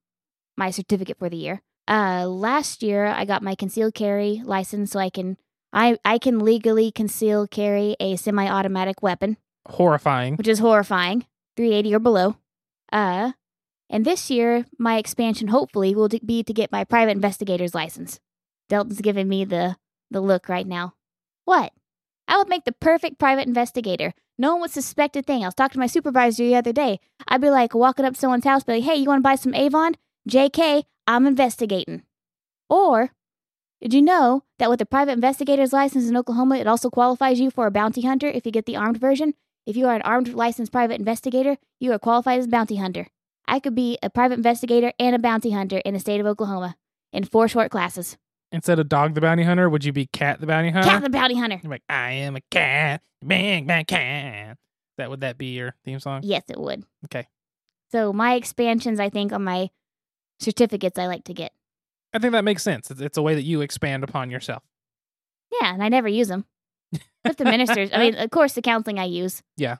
my 0.57 0.69
certificate 0.69 1.17
for 1.17 1.29
the 1.29 1.37
year. 1.37 1.61
Uh, 1.87 2.27
last 2.27 2.83
year, 2.83 3.05
I 3.05 3.25
got 3.25 3.41
my 3.41 3.55
concealed 3.55 3.93
carry 3.95 4.41
license, 4.45 4.91
so 4.91 4.99
I 4.99 5.09
can 5.09 5.37
I 5.73 5.97
I 6.05 6.17
can 6.17 6.39
legally 6.39 6.91
conceal 6.91 7.47
carry 7.47 7.95
a 7.99 8.15
semi-automatic 8.15 9.01
weapon, 9.01 9.37
Horrifying. 9.67 10.35
which 10.35 10.47
is 10.47 10.59
horrifying. 10.59 11.25
380 11.61 11.93
or 11.93 11.99
below. 11.99 12.35
Uh, 12.91 13.33
and 13.87 14.03
this 14.03 14.31
year, 14.31 14.65
my 14.79 14.97
expansion 14.97 15.49
hopefully 15.49 15.93
will 15.93 16.09
be 16.25 16.41
to 16.41 16.53
get 16.53 16.71
my 16.71 16.83
private 16.83 17.11
investigator's 17.11 17.75
license. 17.75 18.19
Delton's 18.67 18.99
giving 18.99 19.27
me 19.29 19.45
the 19.45 19.75
the 20.09 20.21
look 20.21 20.49
right 20.49 20.65
now. 20.65 20.95
What? 21.45 21.71
I 22.27 22.37
would 22.37 22.49
make 22.49 22.65
the 22.65 22.71
perfect 22.71 23.19
private 23.19 23.47
investigator. 23.47 24.13
No 24.39 24.53
one 24.53 24.61
would 24.61 24.71
suspect 24.71 25.15
a 25.15 25.21
thing. 25.21 25.43
I 25.43 25.47
was 25.47 25.53
talking 25.53 25.73
to 25.73 25.79
my 25.79 25.87
supervisor 25.87 26.43
the 26.43 26.55
other 26.55 26.73
day. 26.73 26.99
I'd 27.27 27.41
be 27.41 27.51
like 27.51 27.75
walking 27.75 28.05
up 28.05 28.15
to 28.15 28.19
someone's 28.19 28.45
house, 28.45 28.63
be 28.63 28.73
like, 28.73 28.83
"Hey, 28.83 28.95
you 28.95 29.07
want 29.07 29.19
to 29.19 29.29
buy 29.29 29.35
some 29.35 29.53
Avon?" 29.53 29.93
JK, 30.27 30.85
I'm 31.05 31.27
investigating. 31.27 32.01
Or, 32.69 33.11
did 33.81 33.93
you 33.93 34.01
know 34.01 34.43
that 34.57 34.71
with 34.71 34.81
a 34.81 34.85
private 34.85 35.13
investigator's 35.13 35.73
license 35.73 36.09
in 36.09 36.17
Oklahoma, 36.17 36.57
it 36.57 36.65
also 36.65 36.89
qualifies 36.89 37.39
you 37.39 37.51
for 37.51 37.67
a 37.67 37.71
bounty 37.71 38.01
hunter 38.01 38.27
if 38.27 38.47
you 38.47 38.51
get 38.51 38.65
the 38.65 38.77
armed 38.77 38.97
version? 38.97 39.35
If 39.65 39.77
you 39.77 39.87
are 39.87 39.95
an 39.95 40.01
armed 40.01 40.33
licensed 40.33 40.71
private 40.71 40.99
investigator, 40.99 41.57
you 41.79 41.91
are 41.91 41.99
qualified 41.99 42.39
as 42.39 42.45
a 42.45 42.49
bounty 42.49 42.77
hunter. 42.77 43.07
I 43.47 43.59
could 43.59 43.75
be 43.75 43.97
a 44.01 44.09
private 44.09 44.35
investigator 44.35 44.91
and 44.99 45.15
a 45.15 45.19
bounty 45.19 45.51
hunter 45.51 45.77
in 45.79 45.93
the 45.93 45.99
state 45.99 46.19
of 46.19 46.25
Oklahoma 46.25 46.75
in 47.13 47.23
four 47.25 47.47
short 47.47 47.69
classes. 47.69 48.17
Instead 48.51 48.79
of 48.79 48.89
Dog 48.89 49.13
the 49.13 49.21
Bounty 49.21 49.43
Hunter, 49.43 49.69
would 49.69 49.85
you 49.85 49.93
be 49.93 50.07
Cat 50.07 50.41
the 50.41 50.47
Bounty 50.47 50.71
Hunter? 50.71 50.89
Cat 50.89 51.03
the 51.03 51.09
bounty 51.09 51.37
hunter. 51.37 51.59
You're 51.63 51.71
like, 51.71 51.83
I 51.87 52.11
am 52.11 52.35
a 52.35 52.41
cat, 52.51 53.01
big 53.25 53.65
bad 53.65 53.87
cat. 53.87 54.57
That 54.97 55.09
would 55.09 55.21
that 55.21 55.37
be 55.37 55.53
your 55.53 55.73
theme 55.85 55.99
song? 55.99 56.21
Yes, 56.23 56.43
it 56.49 56.59
would. 56.59 56.83
Okay. 57.05 57.27
So 57.91 58.11
my 58.11 58.33
expansions, 58.33 58.99
I 58.99 59.09
think, 59.09 59.31
on 59.31 59.43
my 59.43 59.69
certificates 60.39 60.99
I 60.99 61.07
like 61.07 61.23
to 61.25 61.33
get. 61.33 61.53
I 62.13 62.19
think 62.19 62.33
that 62.33 62.43
makes 62.43 62.61
sense. 62.63 62.91
It's 62.91 63.17
a 63.17 63.21
way 63.21 63.35
that 63.35 63.43
you 63.43 63.61
expand 63.61 64.03
upon 64.03 64.29
yourself. 64.31 64.63
Yeah, 65.61 65.73
and 65.73 65.81
I 65.81 65.87
never 65.89 66.07
use 66.09 66.27
them. 66.27 66.45
With 67.25 67.37
the 67.37 67.45
ministers, 67.45 67.89
I 67.93 67.97
mean, 67.99 68.15
of 68.17 68.31
course, 68.31 68.53
the 68.53 68.61
counseling 68.61 68.99
I 68.99 69.05
use. 69.05 69.43
Yeah. 69.57 69.77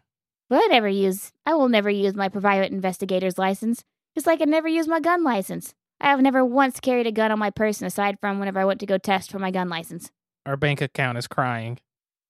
But 0.49 0.57
I 0.63 0.67
never 0.67 0.87
use, 0.87 1.31
I 1.45 1.53
will 1.53 1.69
never 1.69 1.89
use 1.89 2.13
my 2.13 2.29
private 2.29 2.71
investigator's 2.71 3.37
license, 3.37 3.83
just 4.15 4.27
like 4.27 4.41
I 4.41 4.45
never 4.45 4.67
use 4.67 4.87
my 4.87 4.99
gun 4.99 5.23
license. 5.23 5.73
I 5.99 6.09
have 6.09 6.21
never 6.21 6.43
once 6.43 6.79
carried 6.79 7.07
a 7.07 7.11
gun 7.11 7.31
on 7.31 7.39
my 7.39 7.51
person 7.51 7.87
aside 7.87 8.19
from 8.19 8.39
whenever 8.39 8.59
I 8.59 8.65
went 8.65 8.79
to 8.81 8.85
go 8.85 8.97
test 8.97 9.31
for 9.31 9.39
my 9.39 9.51
gun 9.51 9.69
license. 9.69 10.11
Our 10.45 10.57
bank 10.57 10.81
account 10.81 11.17
is 11.17 11.27
crying. 11.27 11.77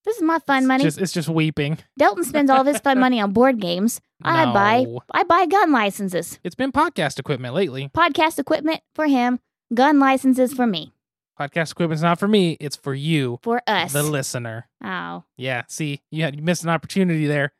This 0.04 0.16
is 0.16 0.22
my 0.22 0.40
fun 0.40 0.66
money. 0.66 0.84
Just, 0.84 0.98
it's 0.98 1.12
just 1.12 1.28
weeping. 1.28 1.78
Delton 1.96 2.24
spends 2.24 2.50
all 2.50 2.60
of 2.60 2.66
his 2.66 2.80
fun 2.80 2.98
money 2.98 3.20
on 3.20 3.32
board 3.34 3.60
games. 3.60 4.00
I 4.24 4.46
buy 4.52 4.86
I 5.12 5.24
buy 5.24 5.46
gun 5.46 5.72
licenses. 5.72 6.38
It's 6.44 6.54
been 6.54 6.72
podcast 6.72 7.18
equipment 7.18 7.54
lately. 7.54 7.88
Podcast 7.88 8.38
equipment 8.38 8.80
for 8.94 9.06
him, 9.06 9.40
gun 9.74 9.98
licenses 9.98 10.52
for 10.52 10.66
me. 10.66 10.92
Podcast 11.38 11.72
equipment's 11.72 12.02
not 12.02 12.18
for 12.18 12.28
me. 12.28 12.56
It's 12.60 12.76
for 12.76 12.94
you, 12.94 13.38
For 13.42 13.62
us. 13.66 13.92
the 13.92 14.02
listener. 14.02 14.68
oh, 14.84 15.24
Yeah. 15.36 15.62
See, 15.68 16.02
you 16.10 16.22
had 16.24 16.36
you 16.36 16.42
missed 16.42 16.62
an 16.62 16.68
opportunity 16.70 17.26
there. 17.26 17.52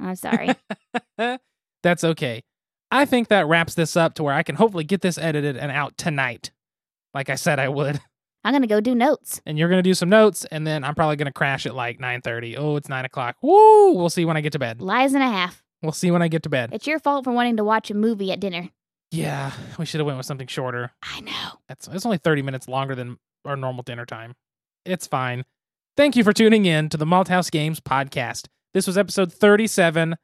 I'm 0.00 0.16
sorry. 0.16 0.50
That's 1.82 2.04
okay. 2.04 2.42
I 2.90 3.04
think 3.06 3.28
that 3.28 3.46
wraps 3.46 3.74
this 3.74 3.96
up 3.96 4.14
to 4.14 4.22
where 4.22 4.34
I 4.34 4.42
can 4.42 4.56
hopefully 4.56 4.84
get 4.84 5.00
this 5.00 5.18
edited 5.18 5.56
and 5.56 5.72
out 5.72 5.96
tonight, 5.98 6.50
like 7.12 7.28
I 7.30 7.34
said 7.34 7.58
I 7.58 7.68
would. 7.68 8.00
I'm 8.44 8.52
gonna 8.52 8.66
go 8.66 8.80
do 8.80 8.94
notes. 8.94 9.40
And 9.46 9.58
you're 9.58 9.70
gonna 9.70 9.82
do 9.82 9.94
some 9.94 10.10
notes, 10.10 10.44
and 10.50 10.66
then 10.66 10.84
I'm 10.84 10.94
probably 10.94 11.16
gonna 11.16 11.32
crash 11.32 11.64
at 11.64 11.74
like 11.74 11.98
9:30. 11.98 12.56
Oh, 12.58 12.76
it's 12.76 12.88
nine 12.90 13.06
o'clock. 13.06 13.36
Woo! 13.42 13.92
We'll 13.94 14.10
see 14.10 14.24
when 14.26 14.36
I 14.36 14.42
get 14.42 14.52
to 14.52 14.58
bed. 14.58 14.82
Lies 14.82 15.14
and 15.14 15.22
a 15.22 15.28
half. 15.28 15.62
We'll 15.82 15.92
see 15.92 16.10
when 16.10 16.20
I 16.22 16.28
get 16.28 16.42
to 16.44 16.50
bed. 16.50 16.70
It's 16.72 16.86
your 16.86 16.98
fault 16.98 17.24
for 17.24 17.32
wanting 17.32 17.56
to 17.56 17.64
watch 17.64 17.90
a 17.90 17.94
movie 17.94 18.30
at 18.32 18.40
dinner. 18.40 18.68
Yeah, 19.14 19.52
we 19.78 19.86
should 19.86 20.00
have 20.00 20.06
went 20.06 20.16
with 20.16 20.26
something 20.26 20.48
shorter. 20.48 20.90
I 21.00 21.20
know. 21.20 21.60
That's 21.68 21.86
it's 21.86 22.04
only 22.04 22.18
30 22.18 22.42
minutes 22.42 22.66
longer 22.66 22.96
than 22.96 23.16
our 23.44 23.54
normal 23.56 23.84
dinner 23.84 24.04
time. 24.04 24.34
It's 24.84 25.06
fine. 25.06 25.44
Thank 25.96 26.16
you 26.16 26.24
for 26.24 26.32
tuning 26.32 26.66
in 26.66 26.88
to 26.88 26.96
the 26.96 27.04
Malthaus 27.04 27.48
Games 27.48 27.78
podcast. 27.78 28.48
This 28.72 28.88
was 28.88 28.98
episode 28.98 29.32
37. 29.32 30.16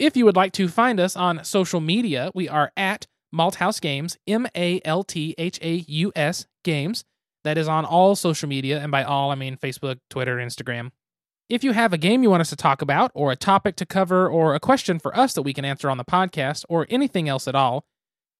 If 0.00 0.16
you 0.16 0.24
would 0.24 0.34
like 0.34 0.52
to 0.54 0.66
find 0.66 0.98
us 0.98 1.14
on 1.14 1.44
social 1.44 1.80
media, 1.80 2.32
we 2.34 2.48
are 2.48 2.72
at 2.76 3.06
Malthouse 3.32 3.80
Games, 3.80 4.18
M 4.26 4.48
A 4.56 4.80
L 4.84 5.04
T 5.04 5.36
H 5.38 5.60
A 5.62 5.84
U 5.86 6.12
S 6.16 6.46
Games. 6.64 7.04
That 7.44 7.56
is 7.56 7.68
on 7.68 7.84
all 7.84 8.16
social 8.16 8.48
media, 8.48 8.80
and 8.80 8.90
by 8.90 9.04
all, 9.04 9.30
I 9.30 9.36
mean 9.36 9.56
Facebook, 9.56 10.00
Twitter, 10.10 10.38
Instagram. 10.38 10.90
If 11.48 11.62
you 11.62 11.70
have 11.70 11.92
a 11.92 11.98
game 11.98 12.24
you 12.24 12.30
want 12.30 12.40
us 12.40 12.50
to 12.50 12.56
talk 12.56 12.82
about, 12.82 13.12
or 13.14 13.30
a 13.30 13.36
topic 13.36 13.76
to 13.76 13.86
cover, 13.86 14.28
or 14.28 14.56
a 14.56 14.60
question 14.60 14.98
for 14.98 15.16
us 15.16 15.32
that 15.34 15.42
we 15.42 15.54
can 15.54 15.64
answer 15.64 15.88
on 15.88 15.96
the 15.96 16.04
podcast, 16.04 16.64
or 16.68 16.88
anything 16.90 17.28
else 17.28 17.46
at 17.46 17.54
all, 17.54 17.84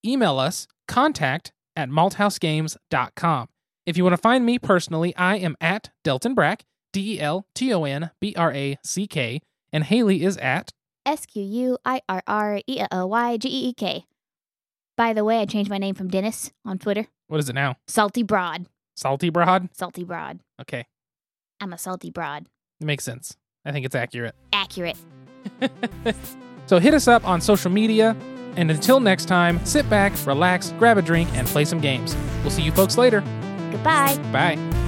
email 0.07 0.39
us 0.39 0.67
contact 0.89 1.53
at 1.75 1.89
malthausgames.com. 1.91 3.49
If 3.85 3.97
you 3.97 4.03
want 4.05 4.15
to 4.15 4.21
find 4.23 4.45
me 4.45 4.59
personally, 4.59 5.15
I 5.17 5.37
am 5.37 5.57
at 5.61 5.91
Delton 6.05 6.35
Brack, 6.35 6.65
D 6.93 7.17
E 7.17 7.21
L 7.21 7.47
T 7.55 7.73
O 7.73 7.85
N 7.85 8.11
B 8.21 8.35
R 8.37 8.53
A 8.53 8.79
C 8.85 9.07
K, 9.07 9.41
and 9.73 9.85
Haley 9.85 10.23
is 10.25 10.37
at 10.39 10.73
S 11.05 11.27
Q 11.27 11.43
U 11.43 11.79
I 11.85 12.01
R 12.09 12.23
R 12.27 12.61
E 12.67 12.83
L 12.91 13.09
Y 13.09 13.37
G 13.37 13.49
E 13.49 13.69
E 13.69 13.73
K. 13.75 14.05
By 14.97 15.13
the 15.13 15.25
way, 15.25 15.41
I 15.41 15.45
changed 15.45 15.71
my 15.71 15.79
name 15.79 15.95
from 15.95 16.09
Dennis 16.09 16.51
on 16.65 16.79
Twitter. 16.79 17.07
what 17.29 17.39
is 17.39 17.49
it 17.49 17.55
now? 17.55 17.77
Salty 17.87 18.23
Broad. 18.23 18.67
Salty 18.97 19.29
Broad? 19.31 19.69
Salty 19.75 20.05
Broad. 20.05 20.41
Okay, 20.61 20.87
I'm 21.61 21.73
a 21.73 21.79
salty 21.79 22.11
broad. 22.11 22.47
it 22.81 22.87
makes 22.87 23.05
sense. 23.05 23.37
I 23.65 23.73
think 23.73 23.85
it's 23.87 23.95
accurate. 23.95 24.35
Accurate. 24.53 24.97
So 26.69 26.81
hit 26.81 26.95
us 26.95 27.07
up 27.07 27.25
on 27.25 27.41
social 27.41 27.71
media, 27.71 28.17
and 28.57 28.71
until 28.71 29.01
next 29.01 29.27
time, 29.27 29.65
sit 29.65 29.89
back, 29.89 30.13
relax, 30.27 30.73
grab 30.79 30.99
a 30.99 31.03
drink, 31.03 31.29
and 31.35 31.47
play 31.47 31.65
some 31.65 31.81
games. 31.81 32.17
We'll 32.43 32.51
see 32.51 32.63
you 32.63 32.73
folks 32.73 32.97
later. 32.97 33.21
Goodbye. 33.71 34.17
Bye. 34.33 34.86